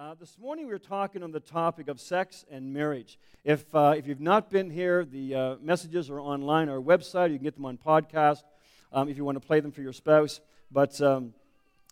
[0.00, 3.18] Uh, this morning we are talking on the topic of sex and marriage.
[3.42, 7.32] If, uh, if you've not been here, the uh, messages are online, our website.
[7.32, 8.44] You can get them on podcast
[8.92, 10.38] um, if you want to play them for your spouse,
[10.70, 11.34] but um,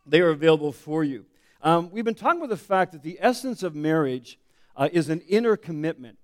[0.07, 1.25] they are available for you.
[1.65, 4.39] Um, we've been talking about the fact that the essence of marriage
[4.77, 6.17] uh, is an inner commitment.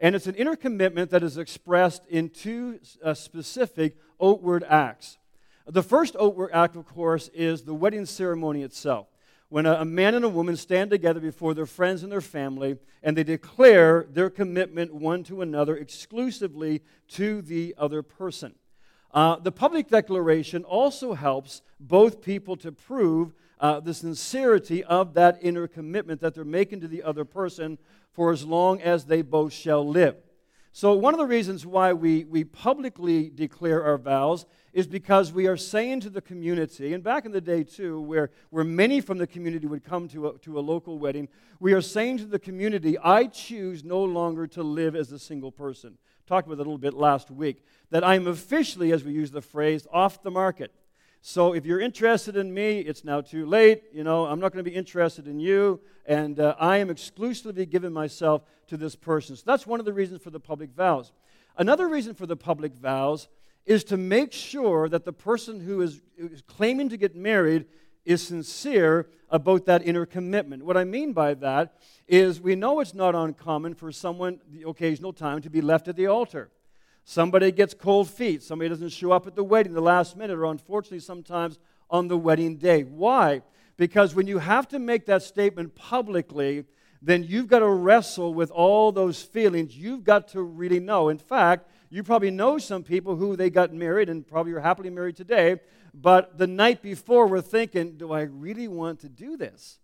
[0.00, 5.18] And it's an inner commitment that is expressed in two uh, specific outward acts.
[5.66, 9.08] The first outward act, of course, is the wedding ceremony itself
[9.48, 13.16] when a, man and a woman stand together before their friends and their family and
[13.16, 18.54] they declare their commitment one to another exclusively to the other person.
[19.12, 25.38] Uh, the public declaration also helps both people to prove uh, the sincerity of that
[25.40, 27.78] inner commitment that they're making to the other person
[28.12, 30.16] for as long as they both shall live.
[30.72, 34.44] So, one of the reasons why we, we publicly declare our vows
[34.76, 38.30] is because we are saying to the community, and back in the day too, where,
[38.50, 41.28] where many from the community would come to a, to a local wedding,
[41.60, 45.50] we are saying to the community, I choose no longer to live as a single
[45.50, 45.96] person.
[46.26, 47.64] Talked about it a little bit last week.
[47.88, 50.74] That I'm officially, as we use the phrase, off the market.
[51.22, 53.84] So if you're interested in me, it's now too late.
[53.94, 55.80] You know, I'm not going to be interested in you.
[56.04, 59.36] And uh, I am exclusively giving myself to this person.
[59.36, 61.12] So that's one of the reasons for the public vows.
[61.56, 63.28] Another reason for the public vows
[63.66, 67.66] is to make sure that the person who is, is claiming to get married
[68.04, 70.64] is sincere about that inner commitment.
[70.64, 71.74] What I mean by that
[72.06, 75.96] is we know it's not uncommon for someone, the occasional time, to be left at
[75.96, 76.50] the altar.
[77.04, 78.42] Somebody gets cold feet.
[78.42, 81.58] Somebody doesn't show up at the wedding the last minute, or unfortunately, sometimes
[81.90, 82.82] on the wedding day.
[82.82, 83.42] Why?
[83.76, 86.64] Because when you have to make that statement publicly,
[87.02, 89.76] then you've got to wrestle with all those feelings.
[89.76, 91.08] You've got to really know.
[91.08, 94.90] In fact, you probably know some people who they got married and probably are happily
[94.90, 95.60] married today,
[95.94, 99.78] but the night before were thinking, do I really want to do this?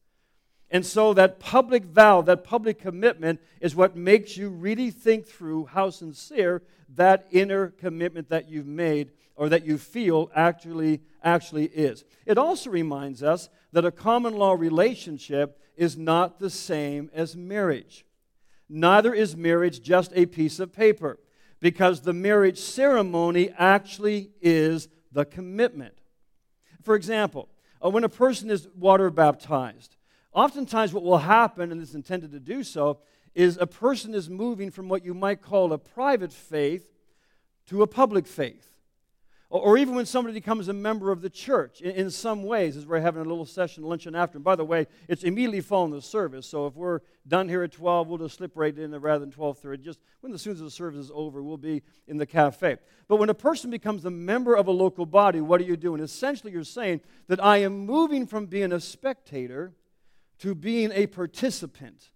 [0.71, 5.67] And so that public vow, that public commitment is what makes you really think through
[5.67, 6.63] how sincere
[6.95, 12.05] that inner commitment that you've made or that you feel actually actually is.
[12.27, 18.05] It also reminds us that a common law relationship is not the same as marriage.
[18.69, 21.19] Neither is marriage just a piece of paper
[21.63, 25.95] because the marriage ceremony actually is the commitment.
[26.83, 27.49] For example,
[27.83, 29.95] uh, when a person is water baptized,
[30.33, 32.99] oftentimes what will happen, and it's intended to do so,
[33.33, 36.91] is a person is moving from what you might call a private faith
[37.69, 38.72] to a public faith
[39.59, 43.01] or even when somebody becomes a member of the church in, some ways as we're
[43.01, 44.39] having a little session luncheon after.
[44.39, 46.47] And by the way it's immediately following the service.
[46.47, 49.31] So if we're done here at 12 we'll just slip right in there rather than
[49.31, 52.79] 12.30 just when as soon as the service is over we'll be in the cafe.
[53.09, 56.01] But when a person becomes a member of a local body what are you doing
[56.01, 59.75] essentially you're saying that i am moving from being a spectator
[60.39, 62.11] to being a participant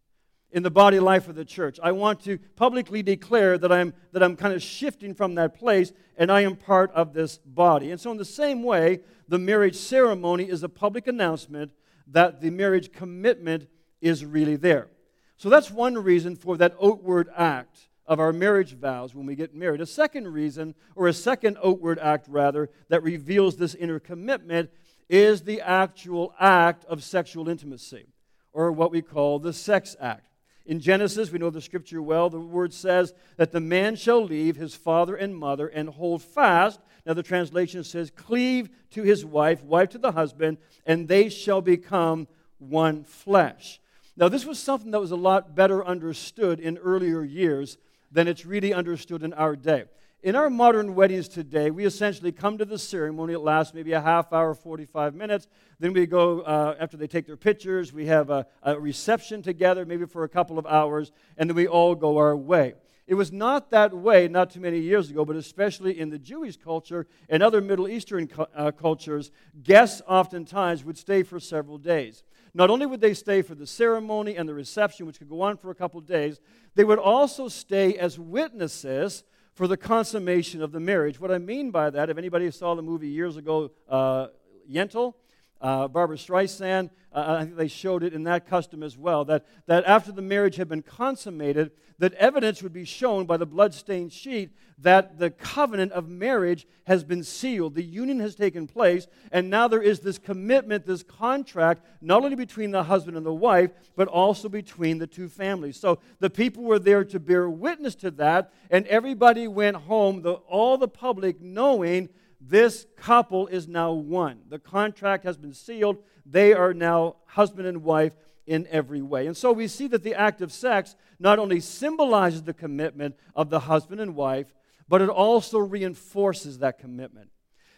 [0.53, 1.79] in the body life of the church.
[1.83, 5.93] I want to publicly declare that I'm, that I'm kind of shifting from that place
[6.17, 7.91] and I am part of this body.
[7.91, 11.73] And so, in the same way, the marriage ceremony is a public announcement
[12.09, 13.69] that the marriage commitment
[14.01, 14.89] is really there.
[15.37, 19.55] So, that's one reason for that outward act of our marriage vows when we get
[19.55, 19.81] married.
[19.81, 24.71] A second reason, or a second outward act rather, that reveals this inner commitment
[25.09, 28.07] is the actual act of sexual intimacy,
[28.53, 30.36] or what we call the sex act.
[30.67, 32.29] In Genesis, we know the scripture well.
[32.29, 36.81] The word says that the man shall leave his father and mother and hold fast.
[37.07, 41.61] Now, the translation says, cleave to his wife, wife to the husband, and they shall
[41.61, 42.27] become
[42.59, 43.81] one flesh.
[44.17, 47.79] Now, this was something that was a lot better understood in earlier years
[48.11, 49.85] than it's really understood in our day.
[50.27, 53.35] In our modern weddings today, we essentially come to the ceremony.
[53.35, 55.47] It lasts maybe a half hour, 45 minutes.
[55.79, 59.87] Then we go, uh, after they take their pictures, we have a, a reception together,
[59.87, 62.75] maybe for a couple of hours, and then we all go our way.
[63.07, 66.57] It was not that way not too many years ago, but especially in the Jewish
[66.57, 69.31] culture and other Middle Eastern uh, cultures,
[69.63, 72.25] guests oftentimes would stay for several days.
[72.53, 75.57] Not only would they stay for the ceremony and the reception, which could go on
[75.57, 76.41] for a couple of days,
[76.75, 79.23] they would also stay as witnesses
[79.57, 81.19] for the consummation of the marriage.
[81.19, 84.27] What I mean by that, if anybody saw the movie years ago, uh,
[84.71, 85.15] Yentl,
[85.61, 89.47] uh, Barbra Streisand, uh, I think they showed it in that custom as well, that,
[89.67, 94.13] that after the marriage had been consummated, that evidence would be shown by the blood-stained
[94.13, 97.75] sheet that the covenant of marriage has been sealed.
[97.75, 102.37] The union has taken place, and now there is this commitment, this contract, not only
[102.37, 105.81] between the husband and the wife, but also between the two families.
[105.81, 110.33] So the people were there to bear witness to that, and everybody went home, the,
[110.33, 112.11] all the public knowing
[112.41, 114.41] this couple is now one.
[114.49, 115.99] The contract has been sealed.
[116.25, 118.13] They are now husband and wife
[118.47, 119.27] in every way.
[119.27, 123.51] And so we see that the act of sex not only symbolizes the commitment of
[123.51, 124.55] the husband and wife,
[124.89, 127.31] but it also reinforces that commitment.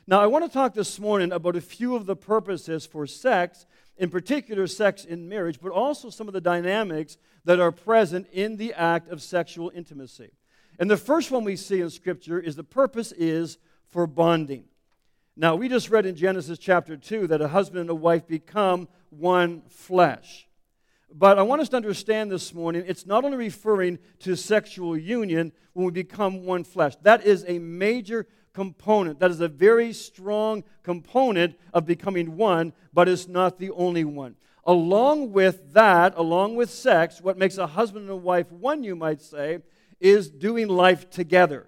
[0.07, 3.67] Now, I want to talk this morning about a few of the purposes for sex,
[3.97, 8.57] in particular, sex in marriage, but also some of the dynamics that are present in
[8.57, 10.31] the act of sexual intimacy.
[10.79, 13.59] And the first one we see in Scripture is the purpose is
[13.91, 14.65] for bonding.
[15.37, 18.89] Now, we just read in Genesis chapter 2 that a husband and a wife become
[19.11, 20.49] one flesh.
[21.13, 25.53] But I want us to understand this morning it's not only referring to sexual union
[25.73, 29.21] when we become one flesh, that is a major component.
[29.21, 34.35] That is a very strong component of becoming one, but it's not the only one.
[34.65, 38.97] Along with that, along with sex, what makes a husband and a wife one, you
[38.97, 39.61] might say,
[40.01, 41.67] is doing life together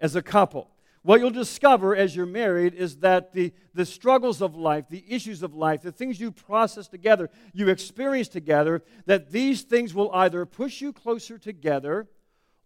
[0.00, 0.70] as a couple.
[1.02, 5.42] What you'll discover as you're married is that the, the struggles of life, the issues
[5.42, 10.44] of life, the things you process together, you experience together, that these things will either
[10.44, 12.06] push you closer together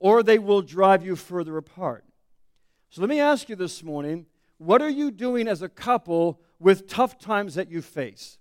[0.01, 2.05] or they will drive you further apart.
[2.91, 4.27] So let me ask you this morning
[4.59, 8.39] what are you doing as a couple with tough times that you face?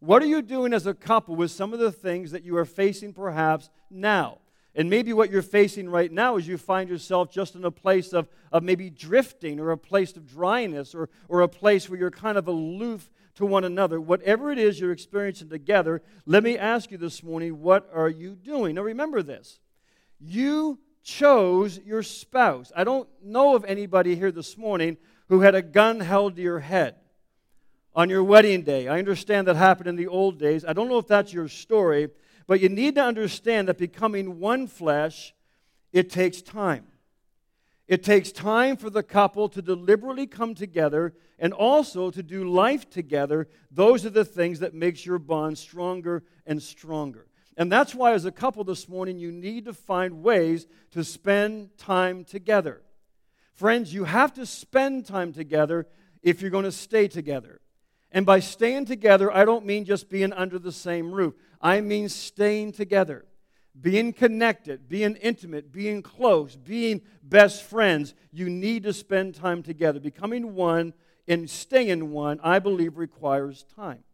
[0.00, 2.64] What are you doing as a couple with some of the things that you are
[2.64, 4.38] facing perhaps now?
[4.74, 8.12] And maybe what you're facing right now is you find yourself just in a place
[8.12, 12.10] of, of maybe drifting or a place of dryness or, or a place where you're
[12.10, 14.00] kind of aloof to one another.
[14.00, 18.36] Whatever it is you're experiencing together, let me ask you this morning what are you
[18.36, 18.76] doing?
[18.76, 19.58] Now remember this
[20.20, 22.70] you chose your spouse.
[22.76, 26.60] I don't know of anybody here this morning who had a gun held to your
[26.60, 26.96] head
[27.94, 28.86] on your wedding day.
[28.88, 30.64] I understand that happened in the old days.
[30.64, 32.08] I don't know if that's your story,
[32.50, 35.32] but you need to understand that becoming one flesh,
[35.92, 36.84] it takes time.
[37.86, 42.90] It takes time for the couple to deliberately come together and also to do life
[42.90, 43.46] together.
[43.70, 47.28] Those are the things that makes your bond stronger and stronger.
[47.56, 51.78] And that's why as a couple this morning you need to find ways to spend
[51.78, 52.82] time together.
[53.54, 55.86] Friends, you have to spend time together
[56.20, 57.60] if you're going to stay together.
[58.12, 61.34] And by staying together, I don't mean just being under the same roof.
[61.60, 63.26] I mean staying together,
[63.78, 68.14] being connected, being intimate, being close, being best friends.
[68.32, 70.00] You need to spend time together.
[70.00, 70.94] Becoming one
[71.28, 74.04] and staying one, I believe, requires time.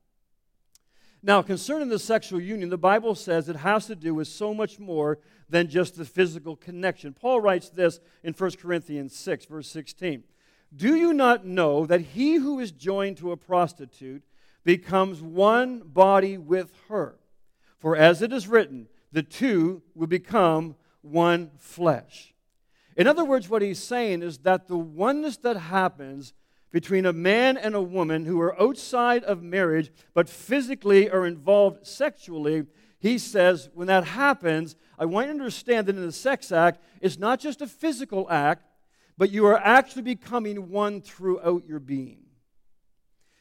[1.22, 4.78] Now, concerning the sexual union, the Bible says it has to do with so much
[4.78, 5.18] more
[5.48, 7.14] than just the physical connection.
[7.14, 10.22] Paul writes this in 1 Corinthians 6, verse 16.
[10.74, 14.24] Do you not know that he who is joined to a prostitute
[14.62, 17.16] becomes one body with her?
[17.78, 22.34] For as it is written, the two will become one flesh.
[22.96, 26.32] In other words, what he's saying is that the oneness that happens
[26.72, 31.86] between a man and a woman who are outside of marriage but physically are involved
[31.86, 32.66] sexually,
[32.98, 36.82] he says, when that happens, I want you to understand that in the sex act,
[37.00, 38.66] it's not just a physical act,
[39.18, 42.25] but you are actually becoming one throughout your being.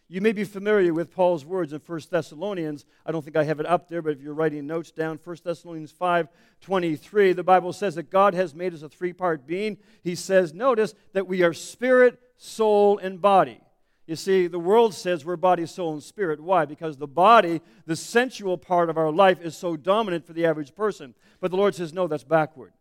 [0.07, 2.85] You may be familiar with Paul's words in 1 Thessalonians.
[3.05, 5.37] I don't think I have it up there, but if you're writing notes down, 1
[5.43, 6.27] Thessalonians 5
[6.61, 9.77] 23, the Bible says that God has made us a three part being.
[10.03, 13.59] He says, notice that we are spirit, soul, and body.
[14.05, 16.39] You see, the world says we're body, soul, and spirit.
[16.39, 16.65] Why?
[16.65, 20.75] Because the body, the sensual part of our life, is so dominant for the average
[20.75, 21.15] person.
[21.39, 22.73] But the Lord says, no, that's backward.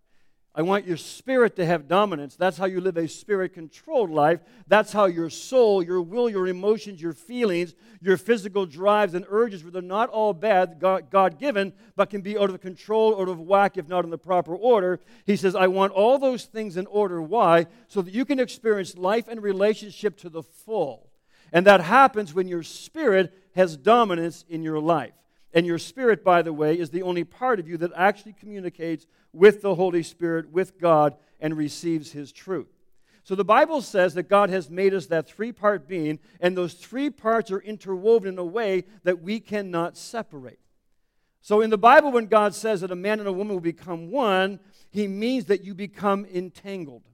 [0.56, 2.36] I want your spirit to have dominance.
[2.36, 4.38] That's how you live a spirit controlled life.
[4.68, 9.64] That's how your soul, your will, your emotions, your feelings, your physical drives and urges,
[9.64, 13.76] they're not all bad, God given, but can be out of control, out of whack,
[13.76, 15.00] if not in the proper order.
[15.26, 17.20] He says, I want all those things in order.
[17.20, 17.66] Why?
[17.88, 21.10] So that you can experience life and relationship to the full.
[21.52, 25.14] And that happens when your spirit has dominance in your life.
[25.54, 29.06] And your spirit, by the way, is the only part of you that actually communicates
[29.32, 32.66] with the Holy Spirit, with God, and receives His truth.
[33.22, 36.74] So the Bible says that God has made us that three part being, and those
[36.74, 40.58] three parts are interwoven in a way that we cannot separate.
[41.40, 44.10] So in the Bible, when God says that a man and a woman will become
[44.10, 44.58] one,
[44.90, 47.04] He means that you become entangled.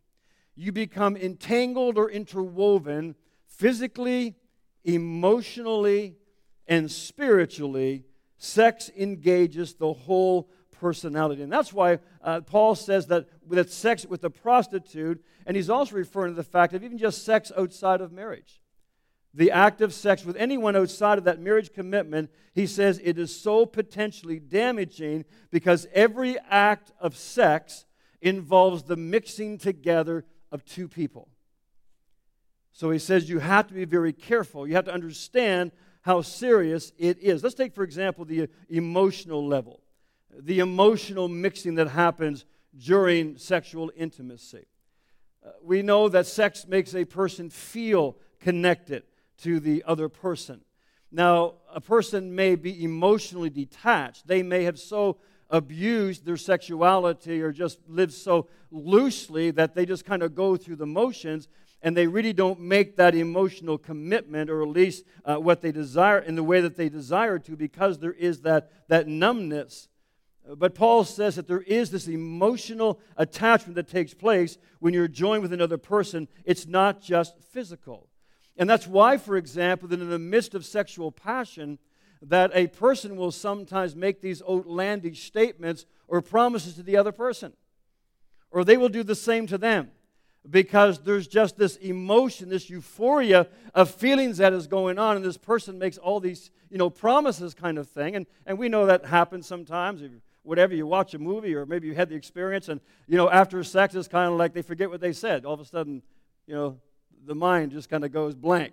[0.57, 3.17] You become entangled or interwoven
[3.47, 4.35] physically,
[4.83, 6.17] emotionally,
[6.67, 8.05] and spiritually
[8.43, 11.43] Sex engages the whole personality.
[11.43, 15.95] And that's why uh, Paul says that with sex with a prostitute, and he's also
[15.95, 18.63] referring to the fact of even just sex outside of marriage.
[19.35, 23.39] The act of sex with anyone outside of that marriage commitment, he says it is
[23.39, 27.85] so potentially damaging because every act of sex
[28.23, 31.29] involves the mixing together of two people.
[32.73, 34.67] So he says you have to be very careful.
[34.67, 37.43] You have to understand how serious it is.
[37.43, 39.81] Let's take, for example, the emotional level,
[40.37, 42.45] the emotional mixing that happens
[42.77, 44.67] during sexual intimacy.
[45.45, 49.03] Uh, we know that sex makes a person feel connected
[49.39, 50.61] to the other person.
[51.11, 54.27] Now, a person may be emotionally detached.
[54.27, 60.05] They may have so abused their sexuality or just lived so loosely that they just
[60.05, 61.49] kind of go through the motions
[61.83, 66.19] and they really don't make that emotional commitment or at least uh, what they desire
[66.19, 69.89] in the way that they desire to because there is that, that numbness.
[70.57, 75.43] But Paul says that there is this emotional attachment that takes place when you're joined
[75.43, 76.29] with another person.
[76.45, 78.09] It's not just physical.
[78.57, 81.79] And that's why, for example, that in the midst of sexual passion,
[82.21, 87.55] that a person will sometimes make these outlandish statements or promises to the other person.
[88.51, 89.93] Or they will do the same to them
[90.49, 95.37] because there's just this emotion, this euphoria of feelings that is going on, and this
[95.37, 98.17] person makes all these, you know, promises kind of thing.
[98.17, 100.01] And, and we know that happens sometimes.
[100.01, 100.11] If,
[100.43, 103.63] whatever, you watch a movie, or maybe you had the experience, and, you know, after
[103.63, 105.45] sex, it's kind of like they forget what they said.
[105.45, 106.03] All of a sudden,
[106.47, 106.79] you know,
[107.27, 108.73] the mind just kind of goes blank.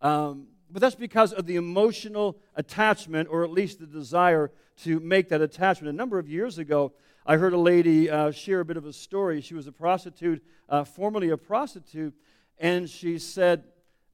[0.00, 4.52] Um, but that's because of the emotional attachment, or at least the desire
[4.84, 5.92] to make that attachment.
[5.92, 6.92] A number of years ago,
[7.28, 9.42] I heard a lady uh, share a bit of a story.
[9.42, 12.14] She was a prostitute, uh, formerly a prostitute,
[12.56, 13.64] and she said,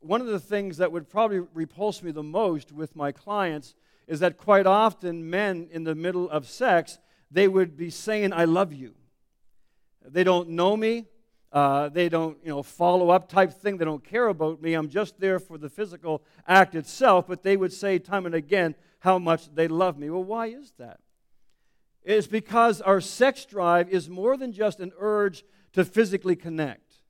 [0.00, 3.76] One of the things that would probably repulse me the most with my clients
[4.08, 6.98] is that quite often men in the middle of sex,
[7.30, 8.96] they would be saying, I love you.
[10.04, 11.06] They don't know me.
[11.52, 13.76] Uh, they don't, you know, follow up type thing.
[13.76, 14.74] They don't care about me.
[14.74, 17.28] I'm just there for the physical act itself.
[17.28, 20.10] But they would say time and again how much they love me.
[20.10, 20.98] Well, why is that?
[22.04, 27.00] It's because our sex drive is more than just an urge to physically connect.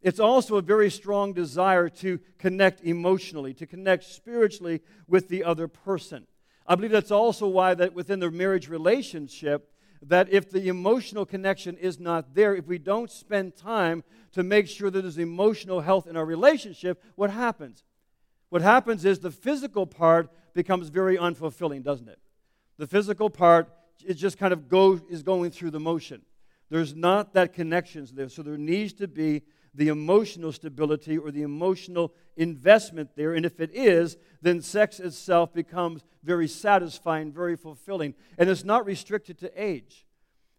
[0.00, 5.68] It's also a very strong desire to connect emotionally, to connect spiritually with the other
[5.68, 6.26] person.
[6.66, 9.70] I believe that's also why that within the marriage relationship,
[10.04, 14.66] that if the emotional connection is not there, if we don't spend time to make
[14.66, 17.84] sure that there's emotional health in our relationship, what happens?
[18.48, 22.18] What happens is the physical part becomes very unfulfilling, doesn't it?
[22.78, 23.68] The physical part
[24.06, 26.22] it just kind of go, is going through the motion.
[26.70, 28.28] There's not that connection there.
[28.28, 29.42] So there needs to be
[29.74, 33.34] the emotional stability or the emotional investment there.
[33.34, 38.14] And if it is, then sex itself becomes very satisfying, very fulfilling.
[38.38, 40.06] And it's not restricted to age.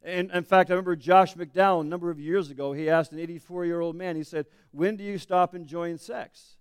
[0.04, 3.20] And in fact, I remember Josh McDowell a number of years ago, he asked an
[3.20, 6.58] 84 year old man, he said, When do you stop enjoying sex?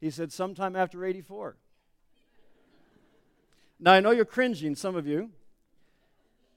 [0.00, 1.56] He said, Sometime after 84.
[3.80, 5.30] now, I know you're cringing, some of you.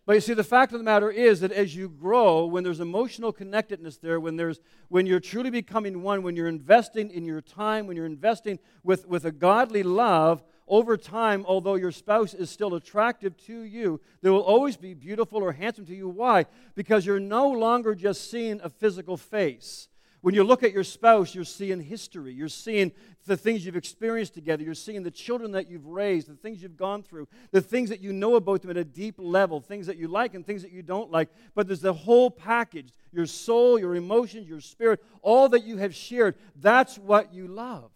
[0.05, 2.79] But you see, the fact of the matter is that as you grow, when there's
[2.79, 4.59] emotional connectedness there, when, there's,
[4.89, 9.07] when you're truly becoming one, when you're investing in your time, when you're investing with,
[9.07, 14.29] with a godly love, over time, although your spouse is still attractive to you, they
[14.29, 16.09] will always be beautiful or handsome to you.
[16.09, 16.45] Why?
[16.73, 19.89] Because you're no longer just seeing a physical face.
[20.25, 22.33] When you look at your spouse, you're seeing history.
[22.33, 22.93] You're seeing
[23.27, 24.63] the things you've experienced together.
[24.63, 28.01] You're seeing the children that you've raised, the things you've gone through, the things that
[28.01, 30.71] you know about them at a deep level, things that you like and things that
[30.71, 31.29] you don't like.
[31.53, 35.93] But there's the whole package your soul, your emotions, your spirit, all that you have
[35.93, 36.33] shared.
[36.59, 37.91] That's what you love.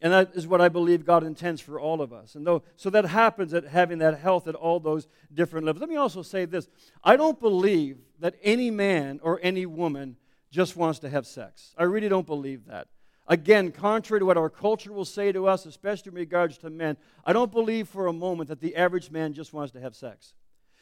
[0.00, 2.34] And that is what I believe God intends for all of us.
[2.34, 5.82] And though, so that happens at having that health at all those different levels.
[5.82, 6.66] Let me also say this
[7.04, 10.16] I don't believe that any man or any woman
[10.50, 11.74] just wants to have sex.
[11.76, 12.88] I really don't believe that.
[13.26, 16.96] Again, contrary to what our culture will say to us, especially in regards to men,
[17.26, 20.32] I don't believe for a moment that the average man just wants to have sex.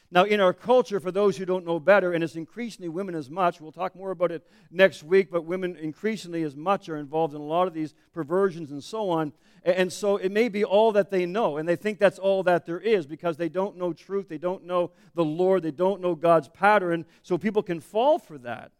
[0.09, 3.29] Now, in our culture, for those who don't know better, and it's increasingly women as
[3.29, 7.33] much, we'll talk more about it next week, but women increasingly as much are involved
[7.33, 9.33] in a lot of these perversions and so on.
[9.65, 12.65] And so it may be all that they know, and they think that's all that
[12.65, 16.15] there is because they don't know truth, they don't know the Lord, they don't know
[16.15, 18.71] God's pattern, so people can fall for that.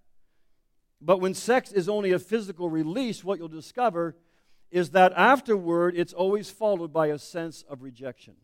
[1.02, 4.16] But when sex is only a physical release, what you'll discover
[4.72, 8.36] is that afterward it's always followed by a sense of rejection.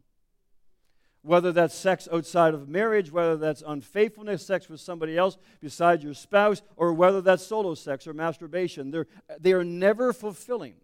[1.22, 6.14] Whether that's sex outside of marriage, whether that's unfaithfulness, sex with somebody else besides your
[6.14, 9.08] spouse, or whether that's solo sex or masturbation, they're,
[9.40, 10.76] they are never fulfilling.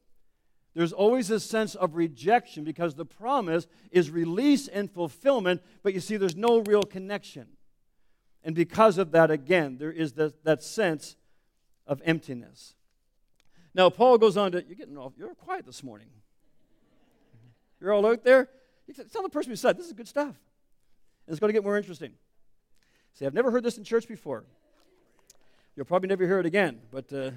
[0.74, 6.00] There's always a sense of rejection because the promise is release and fulfillment, but you
[6.00, 7.48] see, there's no real connection.
[8.44, 11.18] And because of that, again, there is that, that sense
[11.90, 12.76] of emptiness.
[13.74, 16.08] Now, Paul goes on to, you're getting off, you're quiet this morning.
[17.82, 18.48] You're all out there.
[19.12, 20.28] Tell the person beside, this is good stuff.
[20.28, 22.14] And it's going to get more interesting.
[23.16, 24.46] See, I've never heard this in church before.
[25.76, 27.32] You'll probably never hear it again, but uh,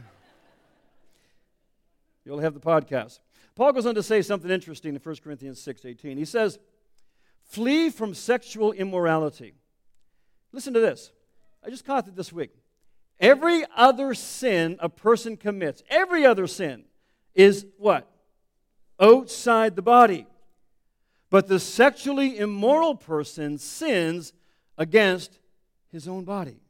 [2.25, 3.21] you'll have the podcast.
[3.55, 6.17] Paul goes on to say something interesting in 1 Corinthians 6:18.
[6.17, 6.59] He says,
[7.43, 9.55] "Flee from sexual immorality."
[10.51, 11.13] Listen to this.
[11.65, 12.62] I just caught it this week.
[13.23, 16.85] Every other sin a person commits, every other sin
[17.37, 18.11] is what?
[19.01, 20.27] Outside the body.
[21.31, 24.33] But the sexually immoral person sins
[24.77, 25.39] against
[25.93, 26.61] his own body.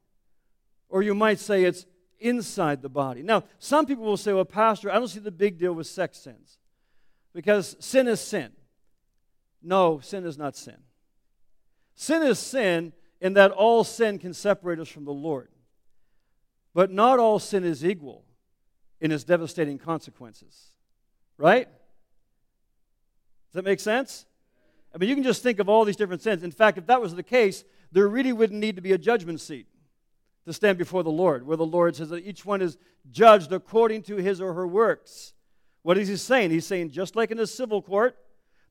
[0.90, 1.86] Or you might say it's
[2.20, 3.22] inside the body.
[3.22, 6.18] Now, some people will say, well, Pastor, I don't see the big deal with sex
[6.18, 6.58] sins
[7.32, 8.52] because sin is sin.
[9.62, 10.76] No, sin is not sin.
[11.94, 12.92] Sin is sin
[13.22, 15.48] in that all sin can separate us from the Lord.
[16.74, 18.24] But not all sin is equal
[19.00, 20.70] in its devastating consequences.
[21.36, 21.66] Right?
[21.66, 24.26] Does that make sense?
[24.94, 26.42] I mean, you can just think of all these different sins.
[26.42, 29.40] In fact, if that was the case, there really wouldn't need to be a judgment
[29.40, 29.66] seat
[30.46, 32.76] to stand before the Lord, where the Lord says that each one is
[33.10, 35.34] judged according to his or her works.
[35.82, 36.50] What is he saying?
[36.50, 38.16] He's saying, just like in a civil court,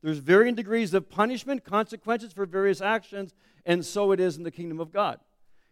[0.02, 4.50] there's varying degrees of punishment, consequences for various actions, and so it is in the
[4.50, 5.20] kingdom of God.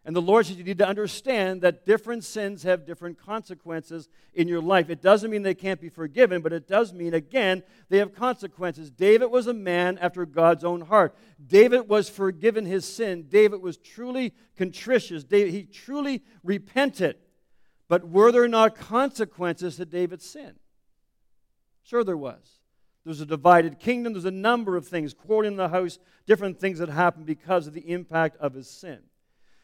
[0.04, 4.48] And the Lord says you need to understand that different sins have different consequences in
[4.48, 4.88] your life.
[4.88, 8.90] It doesn't mean they can't be forgiven, but it does mean, again, they have consequences.
[8.90, 11.14] David was a man after God's own heart.
[11.46, 13.26] David was forgiven his sin.
[13.28, 15.22] David was truly contritious.
[15.22, 17.16] David, he truly repented.
[17.86, 20.54] But were there not consequences to David's sin?
[21.82, 22.60] Sure, there was.
[23.04, 24.14] There's a divided kingdom.
[24.14, 27.74] There's a number of things, quarreling in the house, different things that happened because of
[27.74, 29.00] the impact of his sin.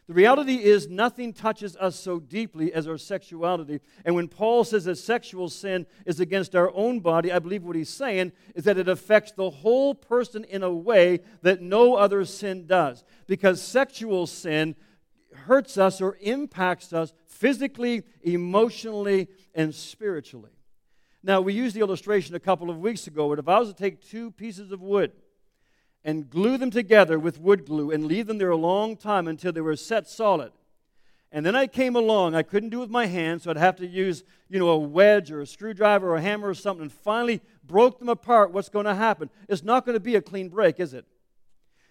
[0.08, 3.80] The reality is, nothing touches us so deeply as our sexuality.
[4.04, 7.74] And when Paul says that sexual sin is against our own body, I believe what
[7.74, 12.24] he's saying is that it affects the whole person in a way that no other
[12.24, 13.02] sin does.
[13.26, 14.76] Because sexual sin
[15.34, 20.52] hurts us or impacts us physically, emotionally, and spiritually.
[21.24, 23.74] Now, we used the illustration a couple of weeks ago, but if I was to
[23.74, 25.10] take two pieces of wood,
[26.06, 29.52] and glue them together with wood glue and leave them there a long time until
[29.52, 30.52] they were set solid.
[31.32, 32.36] And then I came along.
[32.36, 34.78] I couldn't do it with my hands, so I'd have to use, you know, a
[34.78, 38.52] wedge or a screwdriver or a hammer or something, and finally broke them apart.
[38.52, 39.30] What's going to happen?
[39.48, 41.06] It's not going to be a clean break, is it?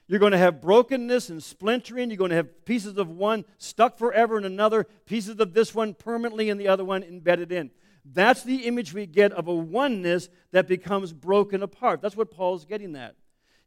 [0.07, 2.09] You're going to have brokenness and splintering.
[2.09, 5.93] You're going to have pieces of one stuck forever in another, pieces of this one
[5.93, 7.69] permanently in the other one embedded in.
[8.05, 12.01] That's the image we get of a oneness that becomes broken apart.
[12.01, 13.15] That's what Paul's getting at.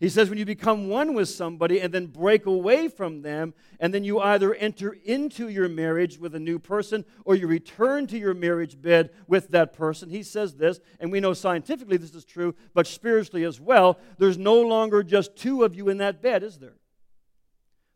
[0.00, 3.92] He says, when you become one with somebody and then break away from them, and
[3.92, 8.18] then you either enter into your marriage with a new person or you return to
[8.18, 12.24] your marriage bed with that person, he says this, and we know scientifically this is
[12.24, 16.44] true, but spiritually as well, there's no longer just two of you in that bed,
[16.44, 16.76] is there?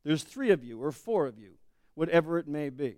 [0.02, 1.52] There's three of you or four of you,
[1.94, 2.96] whatever it may be.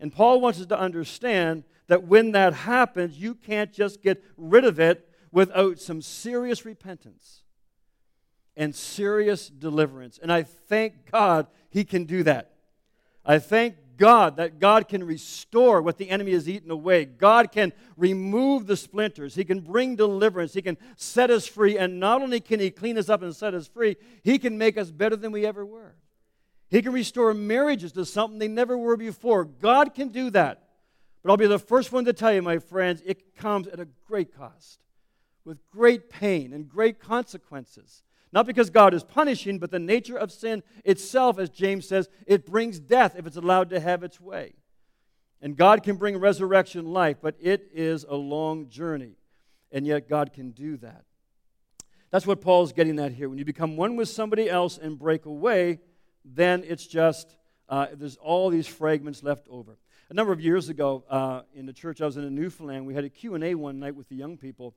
[0.00, 4.64] And Paul wants us to understand that when that happens, you can't just get rid
[4.64, 7.41] of it without some serious repentance
[8.56, 10.18] and serious deliverance.
[10.22, 12.52] And I thank God He can do that.
[13.24, 17.04] I thank God that God can restore what the enemy has eaten away.
[17.04, 19.34] God can remove the splinters.
[19.34, 20.54] He can bring deliverance.
[20.54, 21.78] He can set us free.
[21.78, 24.76] And not only can He clean us up and set us free, He can make
[24.76, 25.94] us better than we ever were.
[26.68, 29.44] He can restore marriages to something they never were before.
[29.44, 30.68] God can do that.
[31.22, 33.86] But I'll be the first one to tell you, my friends, it comes at a
[34.06, 34.80] great cost,
[35.44, 38.02] with great pain and great consequences.
[38.32, 42.46] Not because God is punishing, but the nature of sin itself, as James says, it
[42.46, 44.54] brings death if it's allowed to have its way.
[45.42, 49.16] And God can bring resurrection life, but it is a long journey.
[49.70, 51.04] And yet God can do that.
[52.10, 53.28] That's what Paul's getting at here.
[53.28, 55.80] When you become one with somebody else and break away,
[56.24, 57.36] then it's just,
[57.68, 59.78] uh, there's all these fragments left over.
[60.10, 62.94] A number of years ago uh, in the church I was in in Newfoundland, we
[62.94, 64.74] had a Q&A one night with the young people.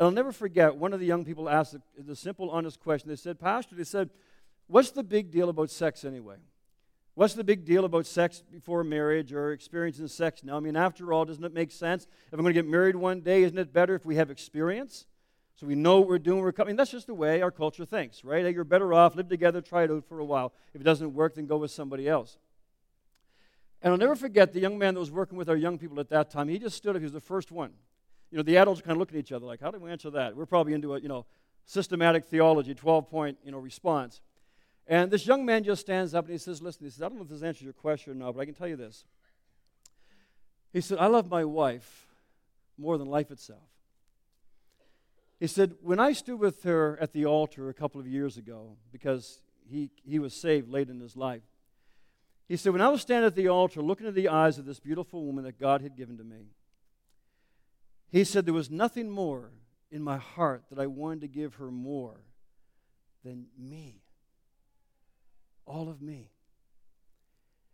[0.00, 3.10] And I'll never forget, one of the young people asked the, the simple, honest question.
[3.10, 4.08] They said, Pastor, they said,
[4.66, 6.36] what's the big deal about sex anyway?
[7.16, 10.56] What's the big deal about sex before marriage or experiencing sex now?
[10.56, 12.04] I mean, after all, doesn't it make sense?
[12.28, 15.04] If I'm going to get married one day, isn't it better if we have experience?
[15.56, 16.76] So we know what we're doing, we're coming.
[16.76, 18.54] That's just the way our culture thinks, right?
[18.54, 20.54] You're better off, live together, try it out for a while.
[20.72, 22.38] If it doesn't work, then go with somebody else.
[23.82, 26.08] And I'll never forget the young man that was working with our young people at
[26.08, 26.48] that time.
[26.48, 27.72] He just stood up, he was the first one
[28.30, 30.10] you know, the adults kind of look at each other like, how do we answer
[30.10, 30.36] that?
[30.36, 31.26] We're probably into a, you know,
[31.66, 34.20] systematic theology, 12 point, you know, response.
[34.86, 37.16] And this young man just stands up and he says, listen, he says, I don't
[37.16, 39.04] know if this answers your question or not, but I can tell you this.
[40.72, 42.06] He said, I love my wife
[42.78, 43.68] more than life itself.
[45.38, 48.76] He said, when I stood with her at the altar a couple of years ago,
[48.92, 51.42] because he, he was saved late in his life,
[52.46, 54.80] he said, when I was standing at the altar looking into the eyes of this
[54.80, 56.48] beautiful woman that God had given to me,
[58.10, 59.50] he said there was nothing more
[59.90, 62.20] in my heart that I wanted to give her more
[63.24, 64.02] than me.
[65.66, 66.30] All of me.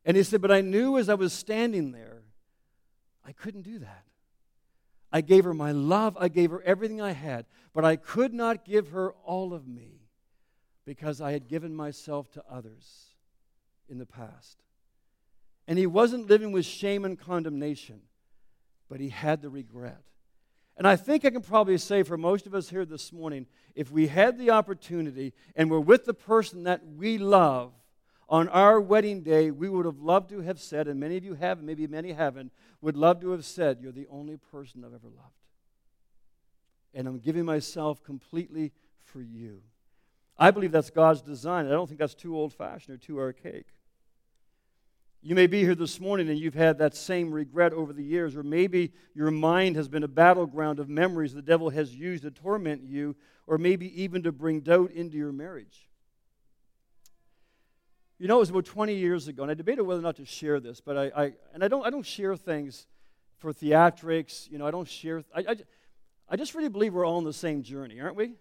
[0.04, 2.22] And he said, But I knew as I was standing there,
[3.24, 4.04] I couldn't do that.
[5.12, 8.64] I gave her my love, I gave her everything I had, but I could not
[8.64, 10.00] give her all of me
[10.84, 13.06] because I had given myself to others
[13.88, 14.58] in the past.
[15.66, 18.02] And he wasn't living with shame and condemnation,
[18.88, 20.02] but he had the regret.
[20.76, 23.90] And I think I can probably say for most of us here this morning if
[23.90, 27.72] we had the opportunity and were with the person that we love
[28.28, 31.34] on our wedding day, we would have loved to have said, and many of you
[31.34, 35.08] have, maybe many haven't, would love to have said, You're the only person I've ever
[35.08, 35.34] loved.
[36.92, 38.72] And I'm giving myself completely
[39.04, 39.62] for you.
[40.38, 41.66] I believe that's God's design.
[41.66, 43.66] I don't think that's too old fashioned or too archaic.
[45.26, 48.36] You may be here this morning and you've had that same regret over the years,
[48.36, 52.30] or maybe your mind has been a battleground of memories the devil has used to
[52.30, 53.16] torment you,
[53.48, 55.88] or maybe even to bring doubt into your marriage.
[58.20, 60.24] You know, it was about 20 years ago, and I debated whether or not to
[60.24, 62.86] share this, but I, I and I don't, I don't share things
[63.38, 64.48] for theatrics.
[64.48, 65.24] You know, I don't share.
[65.34, 65.56] I, I,
[66.28, 68.34] I just really believe we're all on the same journey, aren't we?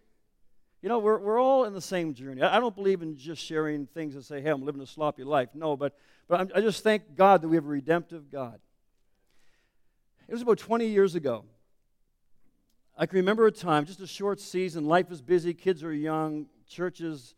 [0.86, 2.44] You know, we're, we're all in the same journey.
[2.44, 5.50] I, don't believe in just sharing things and say, hey, I'm living a sloppy life.
[5.56, 8.60] No, but but I'm, I just thank God that we have a redemptive God.
[10.28, 11.46] It was about 20 years ago.
[12.96, 14.86] I can remember a time, just a short season.
[14.86, 17.34] Life is busy, kids are young, churches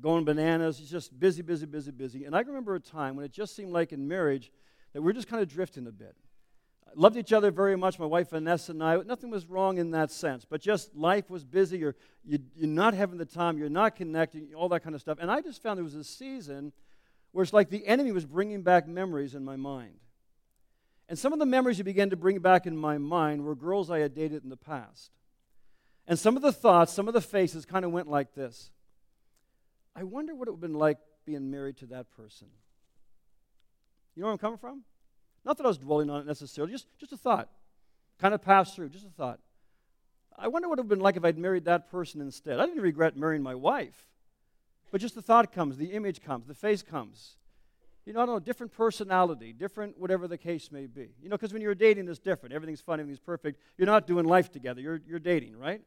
[0.00, 0.80] going bananas.
[0.80, 2.24] It's just busy, busy, busy, busy.
[2.24, 4.50] And I can remember a time when it just seemed like in marriage
[4.94, 6.16] that we are just kind of drifting a bit.
[6.94, 8.96] Loved each other very much, my wife Vanessa and I.
[8.98, 11.78] Nothing was wrong in that sense, but just life was busy.
[11.78, 15.18] You're, you, you're not having the time, you're not connecting, all that kind of stuff.
[15.20, 16.72] And I just found there was a season
[17.32, 19.94] where it's like the enemy was bringing back memories in my mind.
[21.08, 23.90] And some of the memories he began to bring back in my mind were girls
[23.90, 25.10] I had dated in the past.
[26.06, 28.70] And some of the thoughts, some of the faces kind of went like this
[29.94, 32.48] I wonder what it would have been like being married to that person.
[34.14, 34.84] You know where I'm coming from?
[35.48, 37.48] Not that I was dwelling on it necessarily, just, just a thought.
[38.18, 39.40] Kind of passed through, just a thought.
[40.36, 42.60] I wonder what it would have been like if I'd married that person instead.
[42.60, 44.08] I didn't regret marrying my wife.
[44.90, 47.36] But just the thought comes, the image comes, the face comes.
[48.04, 51.14] You know, I don't know, different personality, different whatever the case may be.
[51.22, 52.54] You know, because when you're dating, it's different.
[52.54, 53.58] Everything's fun, everything's perfect.
[53.78, 55.80] You're not doing life together, you're, you're dating, right?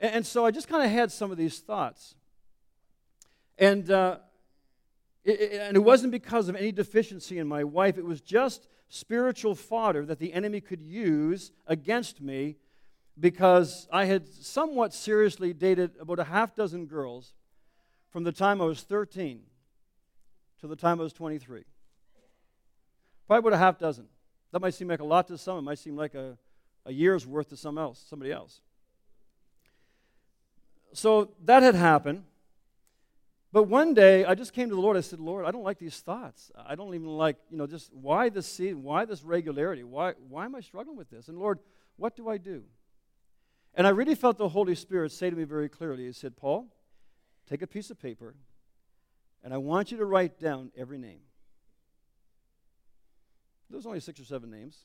[0.00, 2.14] And, and so I just kind of had some of these thoughts.
[3.58, 4.20] And, uh,
[5.28, 8.66] it, it, and it wasn't because of any deficiency in my wife, it was just
[8.88, 12.56] spiritual fodder that the enemy could use against me
[13.20, 17.34] because I had somewhat seriously dated about a half dozen girls
[18.10, 19.40] from the time I was 13
[20.60, 21.64] to the time I was 23.
[23.26, 24.06] Probably about a half dozen.
[24.52, 25.58] That might seem like a lot to some.
[25.58, 26.38] It might seem like a,
[26.86, 28.62] a year's worth to some else, somebody else.
[30.94, 32.24] So that had happened.
[33.52, 34.96] But one day I just came to the Lord.
[34.96, 36.50] I said, Lord, I don't like these thoughts.
[36.54, 38.74] I don't even like, you know, just why this seed?
[38.74, 39.84] Why this regularity?
[39.84, 41.28] Why, why am I struggling with this?
[41.28, 41.58] And Lord,
[41.96, 42.64] what do I do?
[43.74, 46.66] And I really felt the Holy Spirit say to me very clearly, He said, Paul,
[47.48, 48.34] take a piece of paper,
[49.42, 51.20] and I want you to write down every name.
[53.70, 54.78] There's only six or seven names.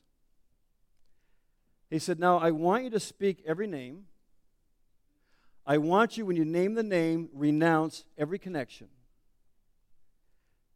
[1.90, 4.04] He said, Now I want you to speak every name.
[5.66, 8.88] I want you, when you name the name, renounce every connection.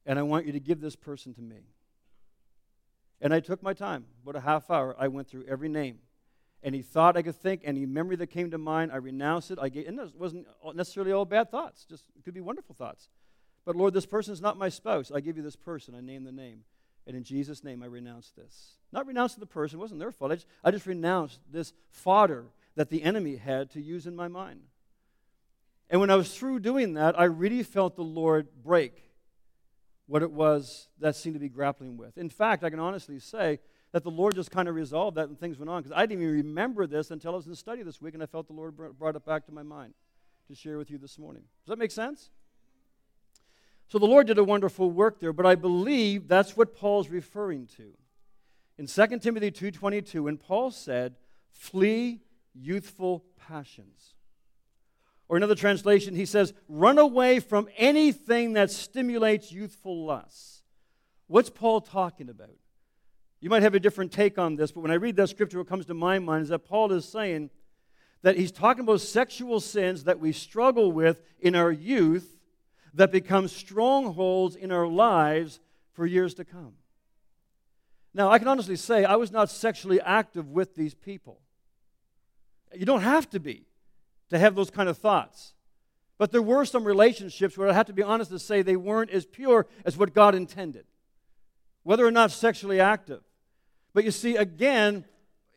[0.07, 1.66] And I want you to give this person to me.
[3.20, 4.96] And I took my time, about a half hour.
[4.98, 5.98] I went through every name
[6.62, 9.59] any thought I could think, any memory that came to mind, I renounced it.
[9.61, 13.09] I gave, and it wasn't necessarily all bad thoughts, just it could be wonderful thoughts.
[13.64, 15.12] But Lord, this person is not my spouse.
[15.14, 15.94] I give you this person.
[15.94, 16.64] I name the name.
[17.07, 18.72] And in Jesus' name, I renounce this.
[18.92, 20.33] Not renouncing the person, it wasn't their fault.
[20.33, 22.46] I just, I just renounced this fodder
[22.77, 24.61] that the enemy had to use in my mind.
[25.90, 29.11] And when I was through doing that, I really felt the Lord break
[30.07, 32.18] what it was that seemed to be grappling with.
[32.18, 33.61] In fact, I can honestly say
[33.92, 35.83] that the Lord just kind of resolved that and things went on.
[35.83, 38.27] Because I didn't even remember this until I was in study this week, and I
[38.27, 39.94] felt the Lord brought it back to my mind
[40.48, 41.42] to share with you this morning.
[41.64, 42.31] Does that make sense?
[43.88, 47.66] So the Lord did a wonderful work there, but I believe that's what Paul's referring
[47.79, 47.94] to.
[48.77, 51.16] In 2 Timothy 2:22, when Paul said,
[51.51, 52.20] "Flee
[52.55, 54.14] youthful passions."
[55.29, 60.62] Or another translation, he says, "Run away from anything that stimulates youthful lusts."
[61.27, 62.57] What's Paul talking about?
[63.41, 65.69] You might have a different take on this, but when I read that scripture, what
[65.69, 67.51] comes to my mind is that Paul is saying
[68.23, 72.37] that he's talking about sexual sins that we struggle with in our youth
[72.95, 75.61] that become strongholds in our lives
[75.93, 76.75] for years to come.
[78.12, 81.41] Now, I can honestly say I was not sexually active with these people.
[82.75, 83.67] You don't have to be
[84.31, 85.55] to have those kind of thoughts.
[86.19, 89.11] But there were some relationships where I have to be honest to say they weren't
[89.11, 90.85] as pure as what God intended,
[91.85, 93.23] whether or not sexually active.
[93.95, 95.05] But you see, again,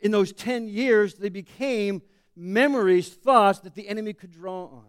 [0.01, 2.01] in those 10 years, they became
[2.35, 4.85] memories, thoughts that the enemy could draw on.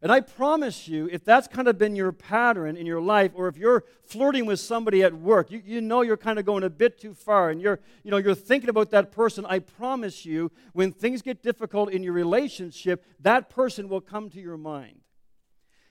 [0.00, 3.48] And I promise you, if that's kind of been your pattern in your life, or
[3.48, 6.70] if you're flirting with somebody at work, you, you know you're kind of going a
[6.70, 10.52] bit too far and you're, you know, you're thinking about that person, I promise you,
[10.72, 15.00] when things get difficult in your relationship, that person will come to your mind.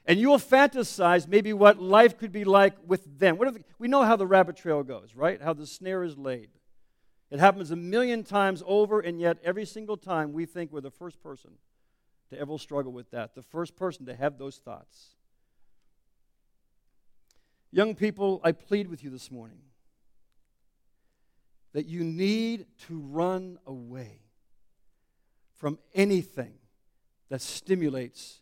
[0.06, 3.38] And you will fantasize maybe what life could be like with them.
[3.38, 5.42] What if, we know how the rabbit trail goes, right?
[5.42, 6.48] How the snare is laid.
[7.30, 10.90] It happens a million times over, and yet every single time we think we're the
[10.90, 11.52] first person
[12.30, 15.16] to ever struggle with that, the first person to have those thoughts.
[17.72, 19.60] Young people, I plead with you this morning
[21.74, 24.22] that you need to run away
[25.56, 26.54] from anything
[27.30, 28.42] that stimulates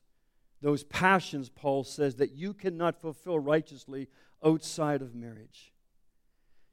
[0.61, 4.07] those passions, Paul says, that you cannot fulfill righteously
[4.43, 5.73] outside of marriage.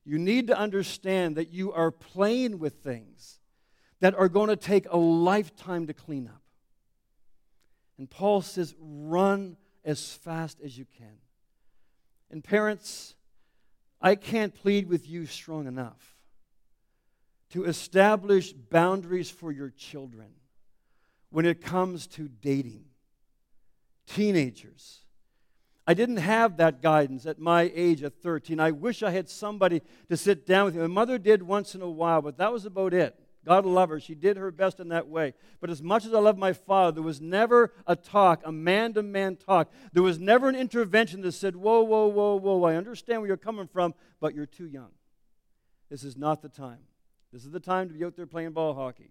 [0.05, 3.39] You need to understand that you are playing with things
[4.01, 6.42] that are going to take a lifetime to clean up.
[8.03, 11.19] And Paul says, run as fast as you can.
[12.33, 13.15] And parents,
[14.01, 16.17] I can't plead with you strong enough
[17.51, 20.31] to establish boundaries for your children
[21.31, 22.87] when it comes to dating.
[24.09, 25.03] Teenagers.
[25.87, 28.59] I didn't have that guidance at my age at 13.
[28.59, 30.81] I wish I had somebody to sit down with me.
[30.81, 33.17] My mother did once in a while, but that was about it.
[33.45, 33.99] God love her.
[33.99, 35.35] She did her best in that way.
[35.61, 38.95] But as much as I love my father, there was never a talk, a man
[38.95, 39.71] to man talk.
[39.93, 43.37] There was never an intervention that said, Whoa, whoa, whoa, whoa, I understand where you're
[43.37, 44.91] coming from, but you're too young.
[45.91, 46.81] This is not the time.
[47.33, 49.11] This is the time to be out there playing ball hockey.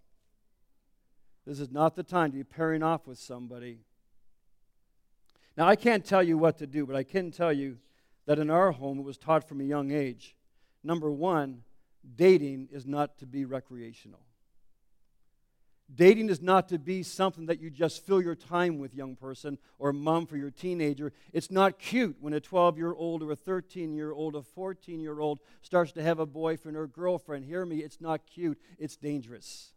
[1.46, 3.80] This is not the time to be pairing off with somebody.
[5.58, 7.80] Now, I can't tell you what to do, but I can tell you
[8.26, 10.36] that in our home it was taught from a young age.
[10.84, 11.64] Number one,
[12.16, 14.22] dating is not to be recreational.
[15.94, 19.58] Dating is not to be something that you just fill your time with, young person,
[19.78, 21.12] or mom for your teenager.
[21.34, 25.02] It's not cute when a 12 year old or a 13 year old, a 14
[25.02, 27.44] year old starts to have a boyfriend or girlfriend.
[27.44, 29.74] Hear me, it's not cute, it's dangerous.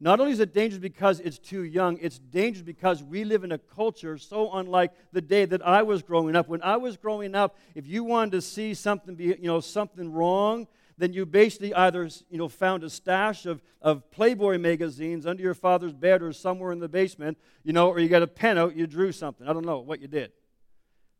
[0.00, 3.52] Not only is it dangerous because it's too young, it's dangerous because we live in
[3.52, 6.48] a culture so unlike the day that I was growing up.
[6.48, 10.12] When I was growing up, if you wanted to see something be, you know, something
[10.12, 10.66] wrong,
[10.98, 15.54] then you basically either you know, found a stash of, of Playboy magazines under your
[15.54, 18.76] father's bed or somewhere in the basement, you know, or you got a pen out,
[18.76, 19.46] you drew something.
[19.48, 20.32] I don't know what you did.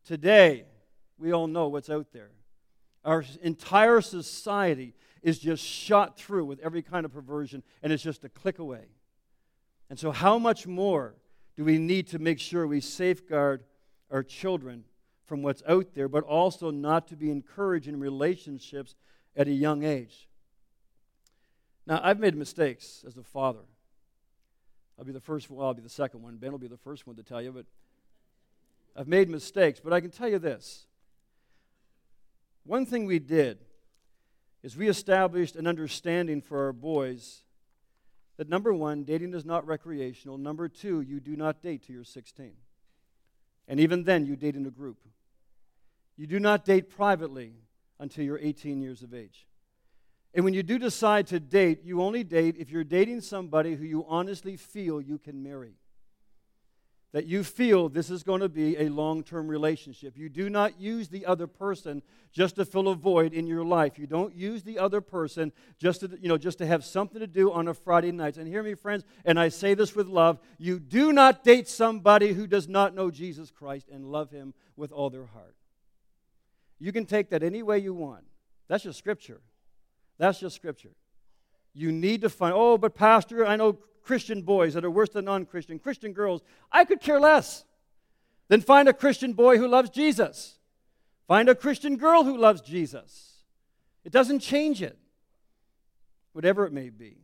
[0.04, 0.64] Today,
[1.18, 2.30] we all know what's out there.
[3.04, 8.24] Our entire society is just shot through with every kind of perversion, and it's just
[8.24, 8.86] a click away.
[9.88, 11.14] And so, how much more
[11.56, 13.64] do we need to make sure we safeguard
[14.10, 14.84] our children
[15.26, 18.94] from what's out there, but also not to be encouraged in relationships
[19.36, 20.28] at a young age.
[21.86, 23.64] Now, I've made mistakes as a father.
[24.98, 26.36] I'll be the first well, I'll be the second one.
[26.36, 27.66] Ben will be the first one to tell you, but
[28.94, 29.80] I've made mistakes.
[29.82, 30.86] But I can tell you this
[32.64, 33.58] one thing we did
[34.62, 37.42] is we established an understanding for our boys
[38.36, 40.38] that number one, dating is not recreational.
[40.38, 42.52] Number two, you do not date till you're 16.
[43.68, 44.98] And even then, you date in a group.
[46.16, 47.54] You do not date privately
[48.02, 49.46] until you're 18 years of age.
[50.34, 53.84] And when you do decide to date, you only date if you're dating somebody who
[53.84, 55.74] you honestly feel you can marry.
[57.12, 60.16] That you feel this is going to be a long term relationship.
[60.16, 63.98] You do not use the other person just to fill a void in your life.
[63.98, 67.26] You don't use the other person just to, you know, just to have something to
[67.26, 68.38] do on a Friday night.
[68.38, 72.32] And hear me, friends, and I say this with love you do not date somebody
[72.32, 75.54] who does not know Jesus Christ and love him with all their heart.
[76.82, 78.24] You can take that any way you want.
[78.66, 79.40] That's just scripture.
[80.18, 80.90] That's just scripture.
[81.72, 85.26] You need to find, oh, but Pastor, I know Christian boys that are worse than
[85.26, 86.42] non Christian, Christian girls.
[86.72, 87.64] I could care less.
[88.48, 90.58] Then find a Christian boy who loves Jesus.
[91.28, 93.44] Find a Christian girl who loves Jesus.
[94.04, 94.98] It doesn't change it,
[96.32, 97.18] whatever it may be.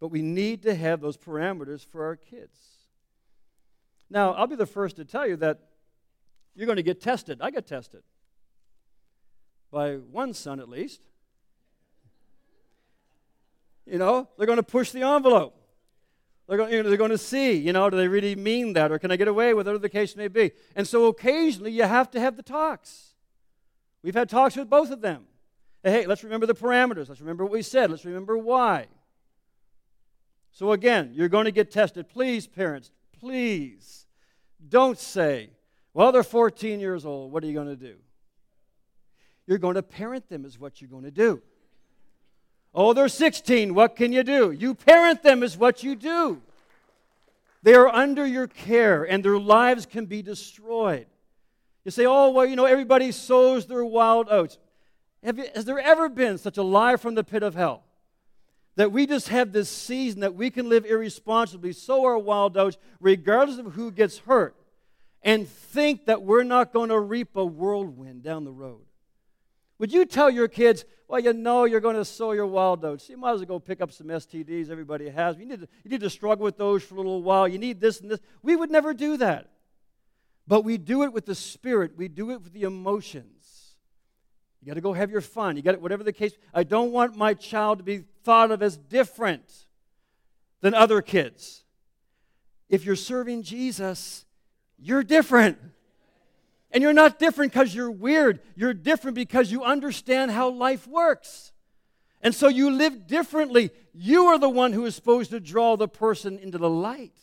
[0.00, 2.56] But we need to have those parameters for our kids.
[4.08, 5.60] Now, I'll be the first to tell you that
[6.56, 7.38] you're going to get tested.
[7.40, 8.02] I got tested
[9.70, 11.02] by one son at least.
[13.84, 15.54] You know, they're going to push the envelope.
[16.48, 19.10] They're going, they're going to see, you know, do they really mean that or can
[19.10, 20.52] I get away with whatever the case may be?
[20.74, 23.14] And so occasionally you have to have the talks.
[24.02, 25.24] We've had talks with both of them.
[25.82, 27.08] Hey, let's remember the parameters.
[27.08, 27.90] Let's remember what we said.
[27.90, 28.86] Let's remember why.
[30.52, 32.08] So again, you're going to get tested.
[32.08, 32.90] Please, parents,
[33.20, 34.06] please
[34.68, 35.50] don't say,
[35.96, 37.32] well, they're 14 years old.
[37.32, 37.94] What are you going to do?
[39.46, 41.40] You're going to parent them, is what you're going to do.
[42.74, 43.74] Oh, they're 16.
[43.74, 44.50] What can you do?
[44.50, 46.42] You parent them, is what you do.
[47.62, 51.06] They are under your care, and their lives can be destroyed.
[51.86, 54.58] You say, oh, well, you know, everybody sows their wild oats.
[55.22, 57.84] You, has there ever been such a lie from the pit of hell?
[58.74, 62.76] that we just have this season that we can live irresponsibly, sow our wild oats,
[63.00, 64.54] regardless of who gets hurt,
[65.22, 68.82] and think that we're not going to reap a whirlwind down the road.
[69.78, 73.08] Would you tell your kids, well, you know you're going to sow your wild oats.
[73.08, 75.36] You might as well go pick up some STDs everybody has.
[75.38, 77.46] You need, to, you need to struggle with those for a little while.
[77.46, 78.20] You need this and this.
[78.42, 79.50] We would never do that.
[80.48, 83.74] But we do it with the spirit, we do it with the emotions.
[84.60, 85.56] You got to go have your fun.
[85.56, 86.32] You got to, whatever the case.
[86.52, 89.66] I don't want my child to be thought of as different
[90.60, 91.62] than other kids.
[92.68, 94.25] If you're serving Jesus,
[94.78, 95.58] you're different.
[96.70, 98.40] And you're not different because you're weird.
[98.54, 101.52] You're different because you understand how life works.
[102.22, 103.70] And so you live differently.
[103.94, 107.14] You are the one who is supposed to draw the person into the light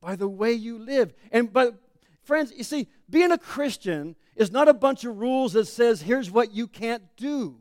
[0.00, 1.14] by the way you live.
[1.30, 1.80] And but
[2.22, 6.30] friends, you see, being a Christian is not a bunch of rules that says here's
[6.30, 7.56] what you can't do.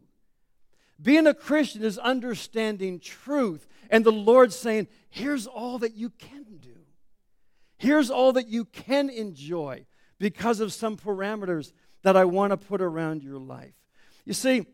[1.02, 6.43] Being a Christian is understanding truth and the Lord saying, here's all that you can.
[7.84, 9.86] Here's all that you can enjoy
[10.18, 13.74] because of some parameters that I want to put around your life.
[14.24, 14.66] You see,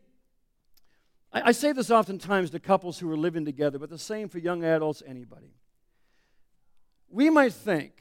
[1.34, 4.38] I, I say this oftentimes to couples who are living together, but the same for
[4.38, 5.56] young adults, anybody.
[7.10, 7.94] We might think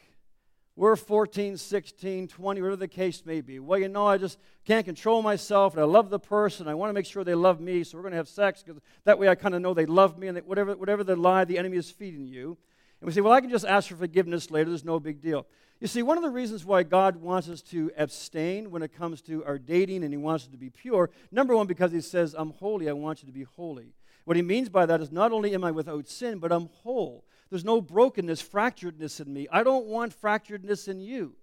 [0.77, 3.61] we're 14, 16, 20, whatever the case may be.
[3.61, 6.69] Well, you know, I just can't control myself, and I love the person.
[6.69, 8.79] I want to make sure they love me, so we're going to have sex because
[9.05, 11.47] that way I kind of know they love me, and they, whatever, whatever the lie
[11.47, 12.59] the enemy is feeding you.
[13.01, 14.71] And we say, well, I can just ask for forgiveness later.
[14.71, 15.47] There's no big deal.
[15.81, 19.23] You see, one of the reasons why God wants us to abstain when it comes
[19.23, 22.35] to our dating and He wants us to be pure, number one, because He says,
[22.37, 23.95] I'm holy, I want you to be holy.
[24.25, 27.25] What He means by that is not only am I without sin, but I'm whole.
[27.51, 29.47] There's no brokenness, fracturedness in me.
[29.53, 31.37] I don't want fracturedness in you.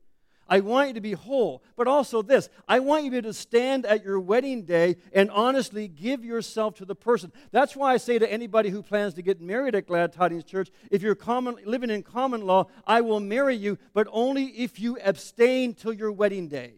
[0.48, 1.64] I want you to be whole.
[1.76, 6.24] But also, this I want you to stand at your wedding day and honestly give
[6.24, 7.32] yourself to the person.
[7.52, 10.70] That's why I say to anybody who plans to get married at Glad Tidings Church
[10.92, 14.98] if you're common, living in common law, I will marry you, but only if you
[15.04, 16.74] abstain till your wedding day.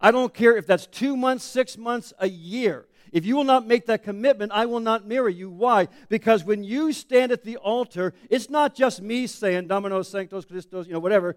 [0.00, 2.86] I don't care if that's two months, six months, a year.
[3.12, 5.50] If you will not make that commitment, I will not marry you.
[5.50, 5.88] Why?
[6.08, 10.86] Because when you stand at the altar, it's not just me saying, Domino Sanctus Christus,
[10.86, 11.36] you know, whatever.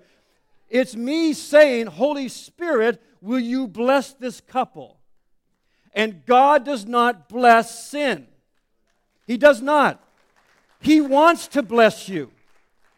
[0.70, 5.00] It's me saying, Holy Spirit, will you bless this couple?
[5.94, 8.28] And God does not bless sin.
[9.28, 10.04] He does not.
[10.82, 12.32] He wants to bless you.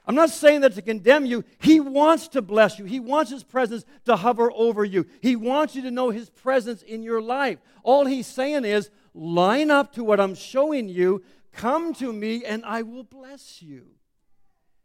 [0.07, 1.43] I'm not saying that to condemn you.
[1.59, 2.85] He wants to bless you.
[2.85, 5.05] He wants His presence to hover over you.
[5.21, 7.59] He wants you to know His presence in your life.
[7.83, 11.23] All He's saying is, line up to what I'm showing you,
[11.53, 13.85] come to me, and I will bless you.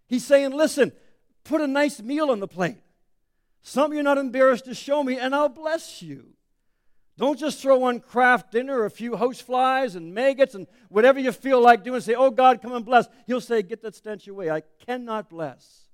[0.08, 0.92] He's saying, listen,
[1.50, 2.78] put a nice meal on the plate.
[3.62, 6.28] Something you're not embarrassed to show me, and I'll bless you.
[7.18, 11.32] Don't just throw one Kraft dinner, a few house flies and maggots and whatever you
[11.32, 12.00] feel like doing.
[12.00, 13.08] Say, oh God, come and bless.
[13.26, 14.48] He'll say, get that stench away.
[14.48, 15.88] I cannot bless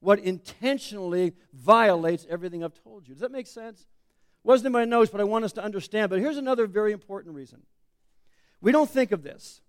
[0.00, 3.14] what intentionally violates everything I've told you.
[3.14, 3.86] Does that make sense?
[4.42, 6.10] Wasn't in my notes, but I want us to understand.
[6.10, 7.62] But here's another very important reason.
[8.60, 9.60] We don't think of this.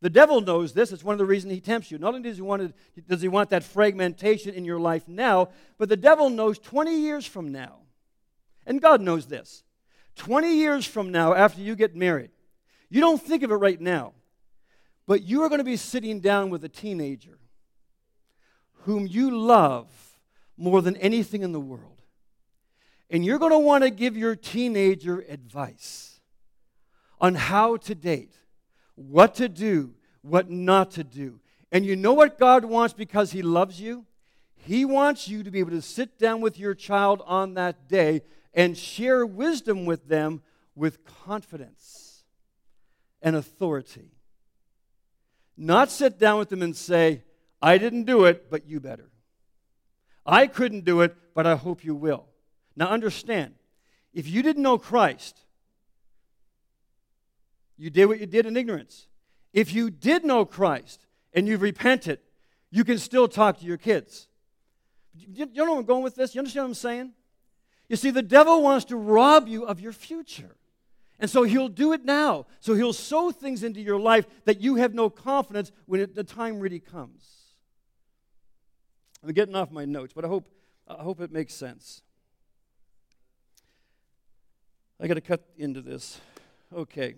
[0.00, 0.92] The devil knows this.
[0.92, 1.98] It's one of the reasons he tempts you.
[1.98, 2.72] Not only does he, want
[3.08, 7.26] does he want that fragmentation in your life now, but the devil knows 20 years
[7.26, 7.78] from now,
[8.64, 9.64] and God knows this
[10.16, 12.30] 20 years from now, after you get married,
[12.90, 14.12] you don't think of it right now,
[15.06, 17.38] but you are going to be sitting down with a teenager
[18.82, 19.88] whom you love
[20.56, 22.02] more than anything in the world.
[23.10, 26.20] And you're going to want to give your teenager advice
[27.20, 28.34] on how to date,
[28.98, 31.40] what to do, what not to do.
[31.70, 34.04] And you know what God wants because He loves you?
[34.56, 38.22] He wants you to be able to sit down with your child on that day
[38.52, 40.42] and share wisdom with them
[40.74, 42.24] with confidence
[43.22, 44.10] and authority.
[45.56, 47.22] Not sit down with them and say,
[47.60, 49.10] I didn't do it, but you better.
[50.24, 52.26] I couldn't do it, but I hope you will.
[52.76, 53.54] Now understand,
[54.12, 55.44] if you didn't know Christ,
[57.78, 59.06] you did what you did in ignorance.
[59.52, 62.18] If you did know Christ and you've repented,
[62.70, 64.28] you can still talk to your kids.
[65.14, 66.34] You, know where I'm going with this?
[66.34, 67.12] You understand what I'm saying?
[67.88, 70.56] You see, the devil wants to rob you of your future.
[71.18, 72.46] And so he'll do it now.
[72.60, 76.24] So he'll sow things into your life that you have no confidence when it, the
[76.24, 77.38] time really comes.
[79.24, 80.48] I'm getting off my notes, but I hope,
[80.86, 82.02] I hope it makes sense.
[85.00, 86.20] I got to cut into this.
[86.72, 87.14] Okay.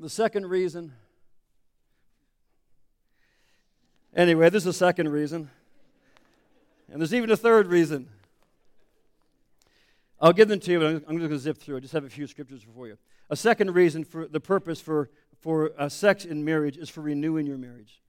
[0.00, 0.92] The second reason.
[4.14, 5.50] Anyway, this is the second reason.
[6.90, 8.08] And there's even a third reason.
[10.20, 11.78] I'll give them to you, but I'm, just going to zip through.
[11.78, 12.96] I just have a few scriptures for you.
[13.28, 17.46] A second reason for the purpose for, for uh, sex in marriage is for renewing
[17.46, 18.00] your marriage.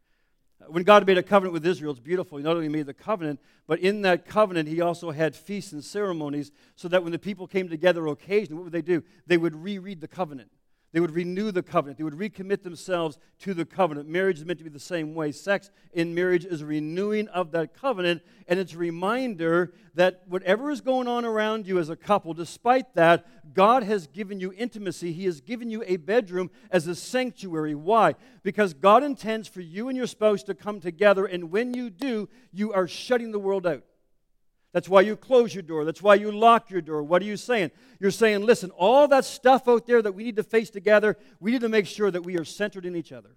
[0.68, 2.38] When God made a covenant with Israel, it's beautiful.
[2.38, 5.84] He not only made the covenant, but in that covenant, He also had feasts and
[5.84, 9.04] ceremonies so that when the people came together occasionally, what would they do?
[9.26, 10.52] They would reread the covenant.
[10.92, 12.00] They would renew the covenant.
[12.00, 14.10] They would recommit themselves to the covenant.
[14.10, 15.32] Marriage is meant to be the same way.
[15.32, 20.72] Sex in marriage is a renewing of that covenant, and it's a reminder that whatever
[20.72, 25.14] is going on around you as a couple, despite that, God has given you intimacy.
[25.14, 27.76] He has given you a bedroom as a sanctuary.
[27.76, 28.16] Why?
[28.42, 32.30] Because God intends for you and your spouse to come together, and when you do,
[32.52, 33.84] you are shutting the world out.
[34.72, 35.84] That's why you close your door.
[35.84, 37.02] That's why you lock your door.
[37.02, 37.72] What are you saying?
[38.00, 41.52] You're saying, listen, all that stuff out there that we need to face together, we
[41.52, 43.32] need to make sure that we are centered in each other.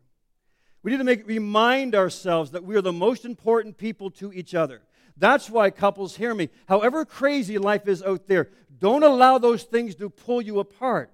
[0.83, 4.55] We need to make, remind ourselves that we are the most important people to each
[4.55, 4.83] other.
[5.17, 6.51] That's why couples hear me.
[6.69, 11.13] However crazy life is out there, don't allow those things to pull you apart.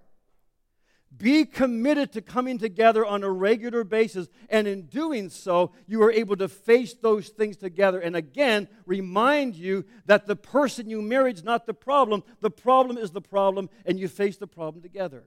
[1.19, 6.13] Be committed to coming together on a regular basis, and in doing so, you are
[6.13, 7.99] able to face those things together.
[7.99, 12.97] And again, remind you that the person you marry is not the problem, the problem
[12.97, 15.25] is the problem, and you face the problem together.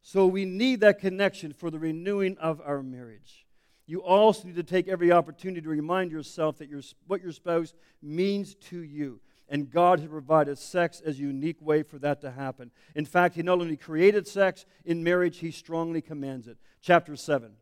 [0.00, 3.46] So we need that connection for the renewing of our marriage.
[3.86, 7.74] You also need to take every opportunity to remind yourself that your, what your spouse
[8.02, 9.20] means to you.
[9.48, 12.70] And God has provided sex as a unique way for that to happen.
[12.94, 16.56] In fact, He not only created sex in marriage, He strongly commands it.
[16.80, 17.52] Chapter 7.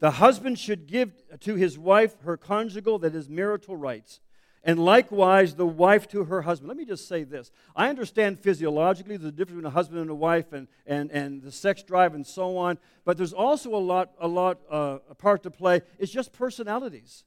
[0.00, 4.20] The husband should give to his wife her conjugal, that is, marital rights,
[4.64, 6.68] and likewise the wife to her husband.
[6.68, 7.50] Let me just say this.
[7.76, 11.52] I understand physiologically the difference between a husband and a wife and, and, and the
[11.52, 15.42] sex drive and so on, but there's also a lot, a lot uh, a part
[15.42, 15.82] to play.
[15.98, 17.24] It's just personalities.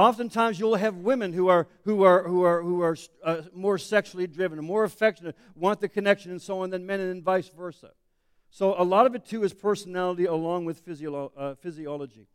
[0.00, 4.26] Oftentimes, you'll have women who are, who are, who are, who are uh, more sexually
[4.26, 7.90] driven more affectionate, want the connection and so on, than men, and vice versa.
[8.48, 10.80] So, a lot of it too is personality along with
[11.36, 12.28] uh, physiology.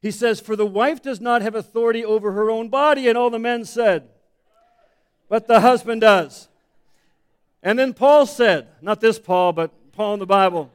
[0.00, 3.30] He says, For the wife does not have authority over her own body, and all
[3.30, 4.08] the men said,
[5.28, 6.46] but the husband does.
[7.60, 10.70] And then Paul said, not this Paul, but Paul in the Bible.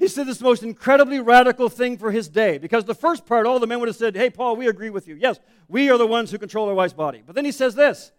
[0.00, 3.58] He said this most incredibly radical thing for his day because the first part, all
[3.58, 5.14] the men would have said, Hey, Paul, we agree with you.
[5.14, 5.38] Yes,
[5.68, 7.22] we are the ones who control our wife's body.
[7.24, 8.10] But then he says this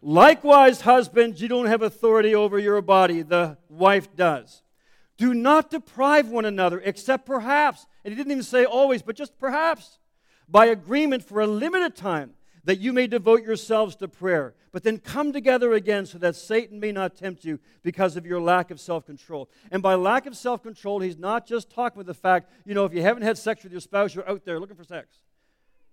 [0.00, 4.62] Likewise, husbands, you don't have authority over your body, the wife does.
[5.18, 9.38] Do not deprive one another, except perhaps, and he didn't even say always, but just
[9.38, 9.98] perhaps,
[10.48, 12.30] by agreement for a limited time
[12.64, 16.80] that you may devote yourselves to prayer, but then come together again so that Satan
[16.80, 19.48] may not tempt you because of your lack of self control.
[19.70, 22.84] And by lack of self control, he's not just talking about the fact, you know,
[22.84, 25.16] if you haven't had sex with your spouse, you're out there looking for sex.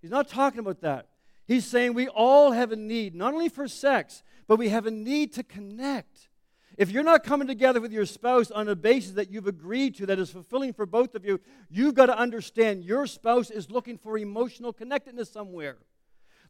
[0.00, 1.08] He's not talking about that.
[1.46, 4.90] He's saying we all have a need, not only for sex, but we have a
[4.90, 6.28] need to connect.
[6.76, 10.06] If you're not coming together with your spouse on a basis that you've agreed to
[10.06, 11.40] that is fulfilling for both of you,
[11.70, 15.78] you've got to understand your spouse is looking for emotional connectedness somewhere.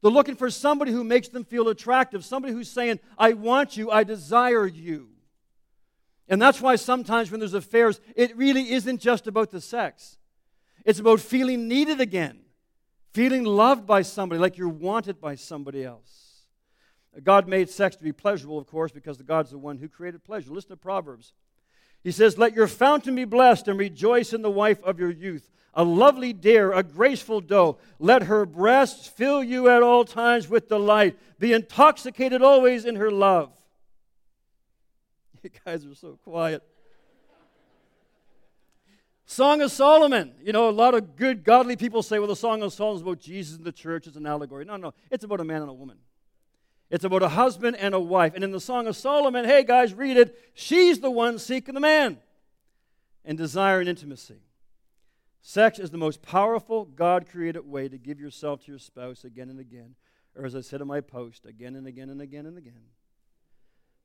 [0.03, 3.90] They're looking for somebody who makes them feel attractive, somebody who's saying, I want you,
[3.90, 5.09] I desire you.
[6.28, 10.18] And that's why sometimes when there's affairs, it really isn't just about the sex.
[10.84, 12.40] It's about feeling needed again,
[13.12, 16.42] feeling loved by somebody, like you're wanted by somebody else.
[17.22, 20.22] God made sex to be pleasurable, of course, because the God's the one who created
[20.22, 20.51] pleasure.
[20.51, 21.32] Listen to Proverbs.
[22.07, 25.49] He says, Let your fountain be blessed and rejoice in the wife of your youth
[25.75, 27.79] a lovely deer, a graceful doe.
[27.99, 31.19] Let her breasts fill you at all times with delight.
[31.41, 33.53] Be intoxicated always in her love.
[35.43, 36.63] You guys are so quiet.
[39.27, 40.33] Song of Solomon.
[40.43, 43.03] You know, a lot of good, godly people say, well, the Song of Solomon is
[43.03, 44.07] about Jesus and the church.
[44.07, 44.65] It's an allegory.
[44.65, 44.95] No, no.
[45.11, 45.99] It's about a man and a woman.
[46.91, 48.34] It's about a husband and a wife.
[48.34, 50.39] And in the Song of Solomon, hey, guys, read it.
[50.55, 52.18] She's the one seeking the man
[53.24, 54.41] and desiring intimacy.
[55.43, 59.49] Sex is the most powerful, God created way to give yourself to your spouse again
[59.49, 59.95] and again.
[60.37, 62.74] Or, as I said in my post, again and again and again and again.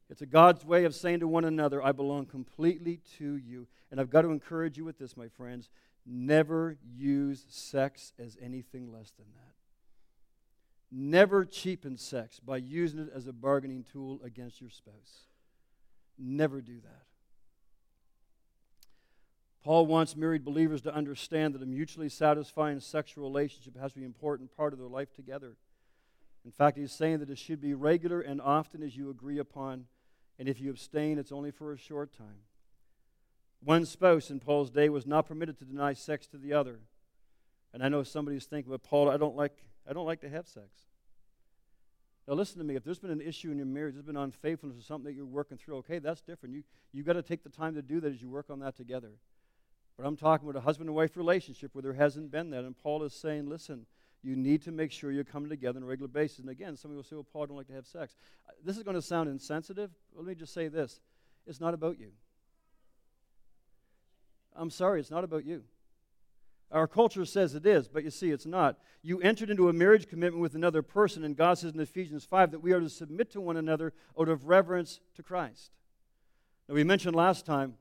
[0.09, 3.67] It's a God's way of saying to one another, I belong completely to you.
[3.89, 5.69] And I've got to encourage you with this, my friends.
[6.05, 9.60] Never use sex as anything less than that.
[10.91, 15.27] Never cheapen sex by using it as a bargaining tool against your spouse.
[16.17, 17.05] Never do that.
[19.63, 24.05] Paul wants married believers to understand that a mutually satisfying sexual relationship has to be
[24.05, 25.55] an important part of their life together.
[26.43, 29.85] In fact, he's saying that it should be regular and often as you agree upon,
[30.39, 32.41] and if you abstain, it's only for a short time.
[33.63, 36.79] One spouse in Paul's day was not permitted to deny sex to the other.
[37.73, 39.55] And I know somebody's thinking, but Paul, I don't like,
[39.87, 40.67] I don't like to have sex.
[42.27, 42.75] Now listen to me.
[42.75, 45.25] If there's been an issue in your marriage, there's been unfaithfulness or something that you're
[45.25, 46.55] working through, okay, that's different.
[46.55, 46.63] You
[46.93, 49.11] you got to take the time to do that as you work on that together.
[49.97, 52.63] But I'm talking about a husband and wife relationship where there hasn't been that.
[52.63, 53.85] And Paul is saying, listen,
[54.23, 56.39] you need to make sure you're coming together on a regular basis.
[56.39, 58.15] And again, some people say, well, Paul, I don't like to have sex.
[58.47, 59.91] Uh, this is going to sound insensitive.
[60.15, 60.99] Let me just say this
[61.45, 62.11] it's not about you.
[64.55, 65.63] I'm sorry, it's not about you.
[66.71, 68.77] Our culture says it is, but you see, it's not.
[69.01, 72.51] You entered into a marriage commitment with another person, and God says in Ephesians 5
[72.51, 75.71] that we are to submit to one another out of reverence to Christ.
[76.69, 77.73] Now, we mentioned last time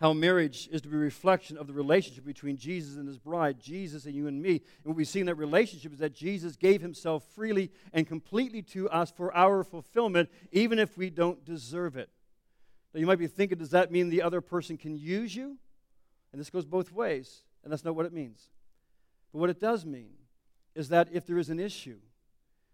[0.00, 3.60] how marriage is to be a reflection of the relationship between Jesus and his bride,
[3.60, 4.52] Jesus and you and me.
[4.52, 8.62] And what we see in that relationship is that Jesus gave himself freely and completely
[8.62, 12.08] to us for our fulfillment, even if we don't deserve it.
[12.94, 15.58] Now, you might be thinking, does that mean the other person can use you?
[16.32, 18.48] And this goes both ways, and that's not what it means.
[19.32, 20.12] But what it does mean
[20.74, 21.98] is that if there is an issue,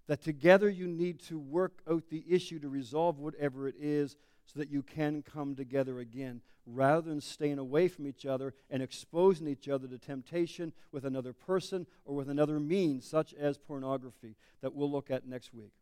[0.06, 4.16] that together you need to work out the issue to resolve whatever it is
[4.46, 8.82] so that you can come together again rather than staying away from each other and
[8.82, 14.36] exposing each other to temptation with another person or with another means, such as pornography,
[14.60, 15.72] that we'll look at next week.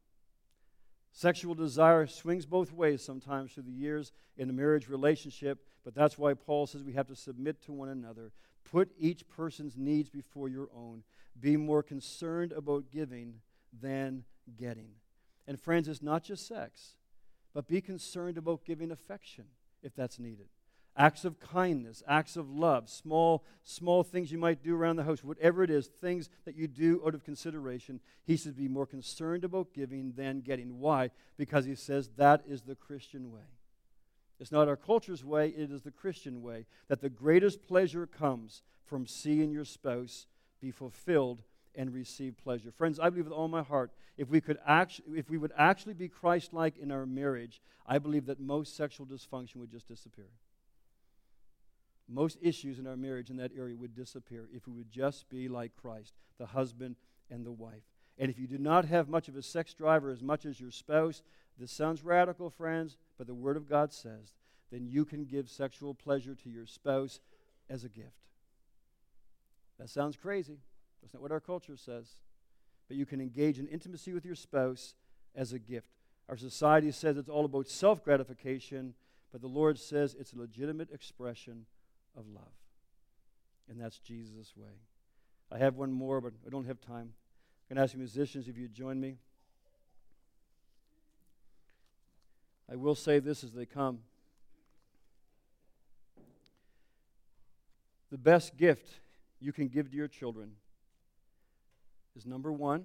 [1.13, 6.19] Sexual desire swings both ways sometimes through the years in a marriage relationship, but that's
[6.19, 8.33] why Paul says we have to submit to one another.
[8.71, 11.03] Put each person's needs before your own.
[11.39, 13.41] Be more concerned about giving
[13.81, 14.25] than
[14.57, 14.91] getting.
[15.47, 16.95] And friends, it's not just sex
[17.55, 19.45] but be concerned about giving affection
[19.83, 20.49] if that's needed.
[20.97, 25.25] Acts of kindness, acts of love, small, small things you might do around the house,
[25.25, 28.01] whatever it is, things that you do out of consideration.
[28.25, 30.79] He says, be more concerned about giving than getting.
[30.79, 31.11] Why?
[31.37, 33.41] Because he says that is the Christian way.
[34.41, 36.66] It's not our culture's way, it is the Christian way.
[36.89, 40.26] That the greatest pleasure comes from seeing your spouse
[40.61, 41.43] be fulfilled
[41.74, 42.70] and receive pleasure.
[42.70, 45.95] Friends, I believe with all my heart, if we, could actually, if we would actually
[45.95, 50.28] be Christ like in our marriage, I believe that most sexual dysfunction would just disappear.
[52.09, 55.49] Most issues in our marriage in that area would disappear if we would just be
[55.49, 56.97] like Christ, the husband
[57.30, 57.82] and the wife.
[58.18, 60.61] And if you do not have much of a sex drive or as much as
[60.61, 61.22] your spouse,
[61.59, 64.35] this sounds radical, friends, but the Word of God says,
[64.71, 67.21] then you can give sexual pleasure to your spouse
[67.69, 68.25] as a gift.
[69.79, 70.59] That sounds crazy.
[71.03, 72.17] That's not what our culture says.
[72.89, 74.95] But you can engage in intimacy with your spouse
[75.35, 75.89] as a gift.
[76.29, 78.95] Our society says it's all about self gratification,
[79.33, 81.67] but the Lord says it's a legitimate expression
[82.17, 82.53] of love.
[83.69, 84.81] And that's Jesus' way.
[85.51, 87.12] I have one more, but I don't have time.
[87.71, 89.19] I'm going to ask you musicians if you'd join me.
[92.71, 94.01] I will say this as they come.
[98.11, 99.01] The best gift
[99.41, 100.53] you can give to your children
[102.17, 102.85] is number one,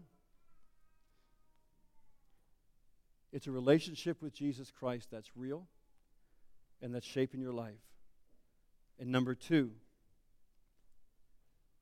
[3.31, 5.67] it's a relationship with Jesus Christ that's real
[6.81, 7.73] and that's shaping your life.
[8.99, 9.71] And number two,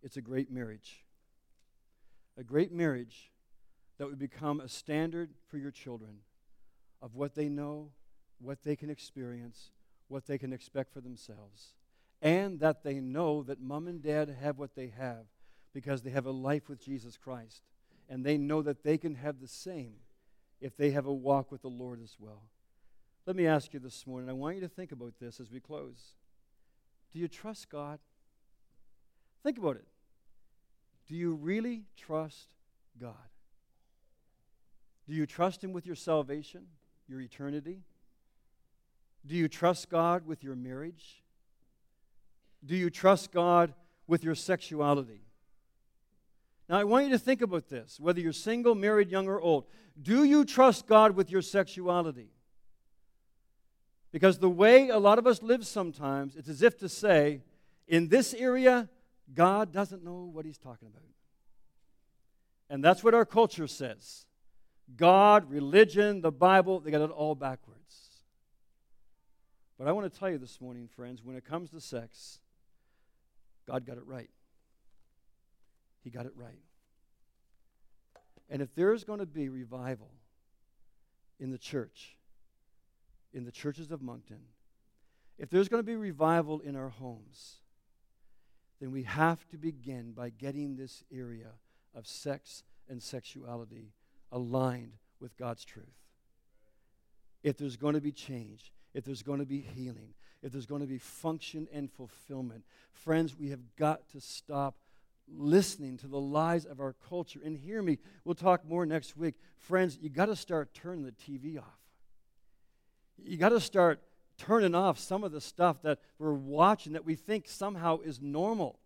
[0.04, 1.04] it's a great marriage.
[2.38, 3.32] A great marriage
[3.98, 6.20] that would become a standard for your children
[7.02, 7.92] of what they know,
[8.40, 9.72] what they can experience,
[10.08, 11.74] what they can expect for themselves.
[12.22, 15.26] And that they know that mom and dad have what they have
[15.74, 17.62] because they have a life with Jesus Christ.
[18.10, 19.94] And they know that they can have the same
[20.60, 22.44] if they have a walk with the Lord as well.
[23.26, 24.30] Let me ask you this morning.
[24.30, 26.16] I want you to think about this as we close.
[27.14, 28.00] Do you trust God?
[29.44, 29.88] Think about it.
[31.08, 32.48] Do you really trust
[33.00, 33.14] God?
[35.08, 36.68] Do you trust Him with your salvation,
[37.08, 37.82] your eternity?
[39.26, 41.24] Do you trust God with your marriage?
[42.66, 43.74] Do you trust God
[44.08, 45.22] with your sexuality?
[46.70, 49.66] Now, I want you to think about this, whether you're single, married, young, or old.
[50.02, 52.30] Do you trust God with your sexuality?
[54.12, 57.42] Because the way a lot of us live sometimes, it's as if to say,
[57.88, 58.90] in this area,
[59.34, 61.04] God doesn't know what he's talking about.
[62.70, 64.27] And that's what our culture says.
[64.96, 67.78] God, religion, the Bible, they got it all backwards.
[69.78, 72.40] But I want to tell you this morning, friends, when it comes to sex,
[73.68, 74.30] God got it right.
[76.04, 76.62] He got it right.
[78.50, 80.12] And if there's going to be revival
[81.40, 82.16] in the church,
[83.34, 84.40] in the churches of Moncton,
[85.38, 87.58] if there's going to be revival in our homes,
[88.80, 91.52] then we have to begin by getting this area
[91.94, 93.92] of sex and sexuality
[94.32, 95.86] aligned with God's truth.
[97.44, 100.14] If there's going to be change, if there's going to be healing,
[100.44, 104.76] if there's going to be function and fulfillment, friends, we have got to stop
[105.36, 107.40] listening to the lies of our culture.
[107.44, 109.36] And hear me, we'll talk more next week.
[109.58, 111.66] Friends, you got to start turning the TV off.
[113.24, 114.00] You got to start
[114.38, 118.80] turning off some of the stuff that we're watching that we think somehow is normal.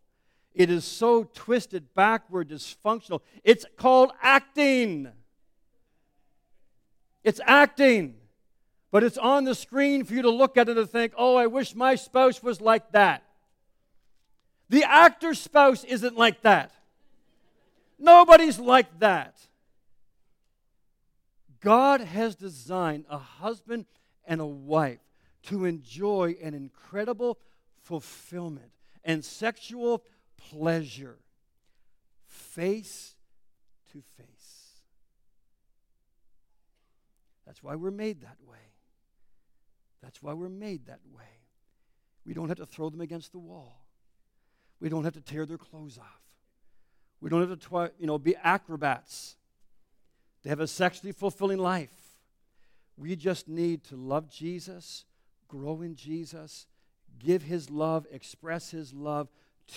[0.54, 3.22] It is so twisted, backward, dysfunctional.
[3.44, 5.10] It's called acting.
[7.24, 8.16] It's acting.
[8.92, 11.48] But it's on the screen for you to look at it and think, oh, I
[11.48, 13.24] wish my spouse was like that.
[14.70, 16.74] The actor's spouse isn't like that.
[17.98, 19.36] Nobody's like that.
[21.62, 23.86] God has designed a husband
[24.26, 25.00] and a wife
[25.44, 27.38] to enjoy an incredible
[27.84, 28.72] fulfillment
[29.04, 30.04] and sexual
[30.38, 31.18] pleasure
[32.26, 33.16] face
[33.92, 34.31] to face.
[37.52, 38.72] That's why we're made that way.
[40.02, 41.26] That's why we're made that way.
[42.26, 43.84] We don't have to throw them against the wall.
[44.80, 46.22] We don't have to tear their clothes off.
[47.20, 49.36] We don't have to, twi- you know, be acrobats
[50.44, 51.92] to have a sexually fulfilling life.
[52.96, 55.04] We just need to love Jesus,
[55.50, 56.68] grow in Jesus,
[57.20, 59.28] give His love, express His love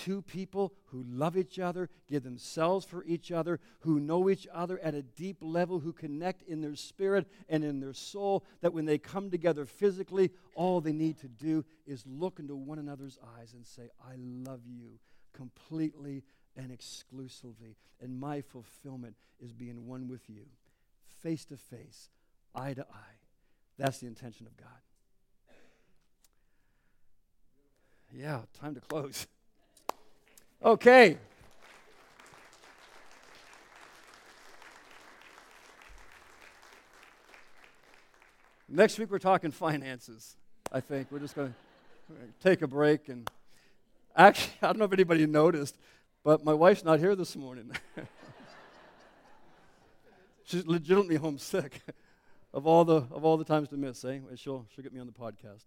[0.03, 4.79] to people who love each other, give themselves for each other, who know each other
[4.79, 8.85] at a deep level, who connect in their spirit and in their soul, that when
[8.85, 13.53] they come together physically, all they need to do is look into one another's eyes
[13.53, 14.99] and say, I love you
[15.33, 16.23] completely
[16.57, 17.75] and exclusively.
[18.01, 20.45] And my fulfillment is being one with you,
[21.21, 22.09] face to face,
[22.53, 23.17] eye to eye.
[23.77, 24.67] That's the intention of God.
[28.13, 29.27] Yeah, time to close.
[30.63, 31.17] Okay.
[38.67, 40.35] Next week we're talking finances.
[40.71, 41.53] I think we're just going
[42.09, 43.29] to take a break and
[44.15, 45.77] actually I don't know if anybody noticed,
[46.23, 47.71] but my wife's not here this morning.
[50.45, 51.81] She's legitimately homesick
[52.53, 54.19] of all the of all the times to miss, eh?
[54.35, 55.63] She'll she'll get me on the podcast.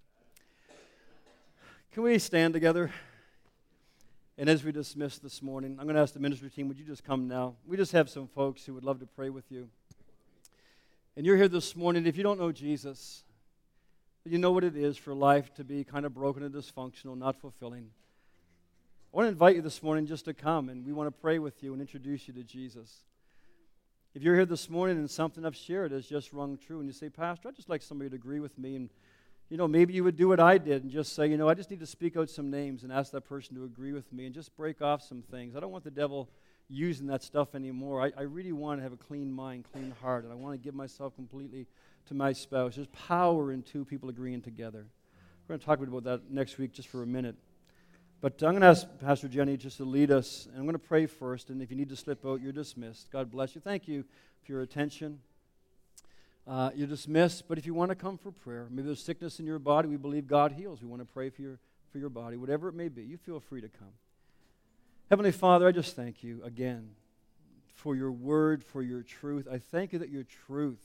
[1.93, 2.91] Can we stand together?
[4.41, 6.85] And as we dismiss this morning, I'm going to ask the ministry team, would you
[6.85, 7.57] just come now?
[7.67, 9.69] We just have some folks who would love to pray with you.
[11.17, 13.25] And you're here this morning, if you don't know Jesus,
[14.25, 17.41] you know what it is for life to be kind of broken and dysfunctional, not
[17.41, 17.91] fulfilling.
[19.13, 21.41] I want to invite you this morning just to come, and we want to pray
[21.41, 22.99] with you and introduce you to Jesus.
[24.15, 26.93] If you're here this morning and something I've shared has just rung true, and you
[26.93, 28.89] say, Pastor, I'd just like somebody to agree with me and
[29.49, 31.55] you know, maybe you would do what I did and just say, you know, I
[31.55, 34.27] just need to speak out some names and ask that person to agree with me
[34.27, 35.57] and just break off some things.
[35.57, 36.29] I don't want the devil
[36.69, 38.03] using that stuff anymore.
[38.03, 40.59] I, I really want to have a clean mind, clean heart, and I want to
[40.59, 41.67] give myself completely
[42.07, 42.77] to my spouse.
[42.77, 44.87] There's power in two people agreeing together.
[45.47, 47.37] We're going to talk about that next week just for a minute.
[48.21, 50.79] But I'm going to ask Pastor Jenny just to lead us, and I'm going to
[50.79, 51.49] pray first.
[51.49, 53.11] And if you need to slip out, you're dismissed.
[53.11, 53.61] God bless you.
[53.63, 54.05] Thank you
[54.45, 55.21] for your attention.
[56.49, 59.45] Uh, you're dismissed, but if you want to come for prayer, maybe there's sickness in
[59.45, 60.81] your body, we believe God heals.
[60.81, 61.59] We want to pray for your,
[61.93, 63.03] for your body, whatever it may be.
[63.03, 63.93] You feel free to come.
[65.11, 66.93] Heavenly Father, I just thank you again
[67.75, 69.47] for your word, for your truth.
[69.51, 70.81] I thank you that your truth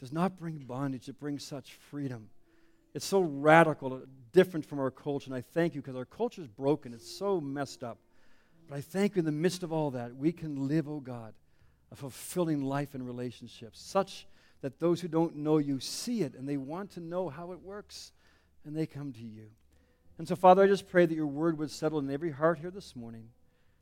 [0.00, 2.28] does not bring bondage, it brings such freedom.
[2.92, 6.48] It's so radical, different from our culture, and I thank you because our culture is
[6.48, 6.92] broken.
[6.92, 7.96] It's so messed up.
[8.68, 11.32] But I thank you in the midst of all that, we can live, oh God,
[11.90, 14.26] a fulfilling life and relationships, such
[14.64, 17.60] that those who don't know you see it and they want to know how it
[17.60, 18.12] works
[18.64, 19.48] and they come to you.
[20.16, 22.70] And so, Father, I just pray that your word would settle in every heart here
[22.70, 23.28] this morning.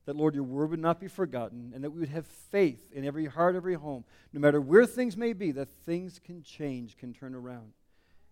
[0.07, 3.05] That, Lord, your word would not be forgotten, and that we would have faith in
[3.05, 4.03] every heart, every home,
[4.33, 7.75] no matter where things may be, that things can change, can turn around.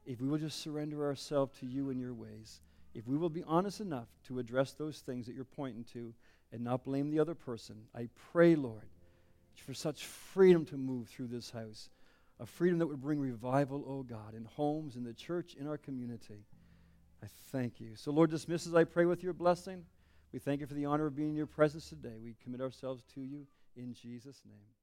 [0.04, 2.62] If we will just surrender ourselves to you and your ways,
[2.94, 6.12] if we will be honest enough to address those things that you're pointing to
[6.50, 8.88] and not blame the other person, I pray, Lord,
[9.54, 11.90] for such freedom to move through this house
[12.40, 15.76] a freedom that would bring revival, oh God, in homes, in the church, in our
[15.76, 16.46] community.
[17.22, 17.96] I thank you.
[17.96, 19.84] So, Lord, dismiss as I pray with your blessing.
[20.32, 22.14] We thank you for the honor of being in your presence today.
[22.22, 24.79] We commit ourselves to you in Jesus' name.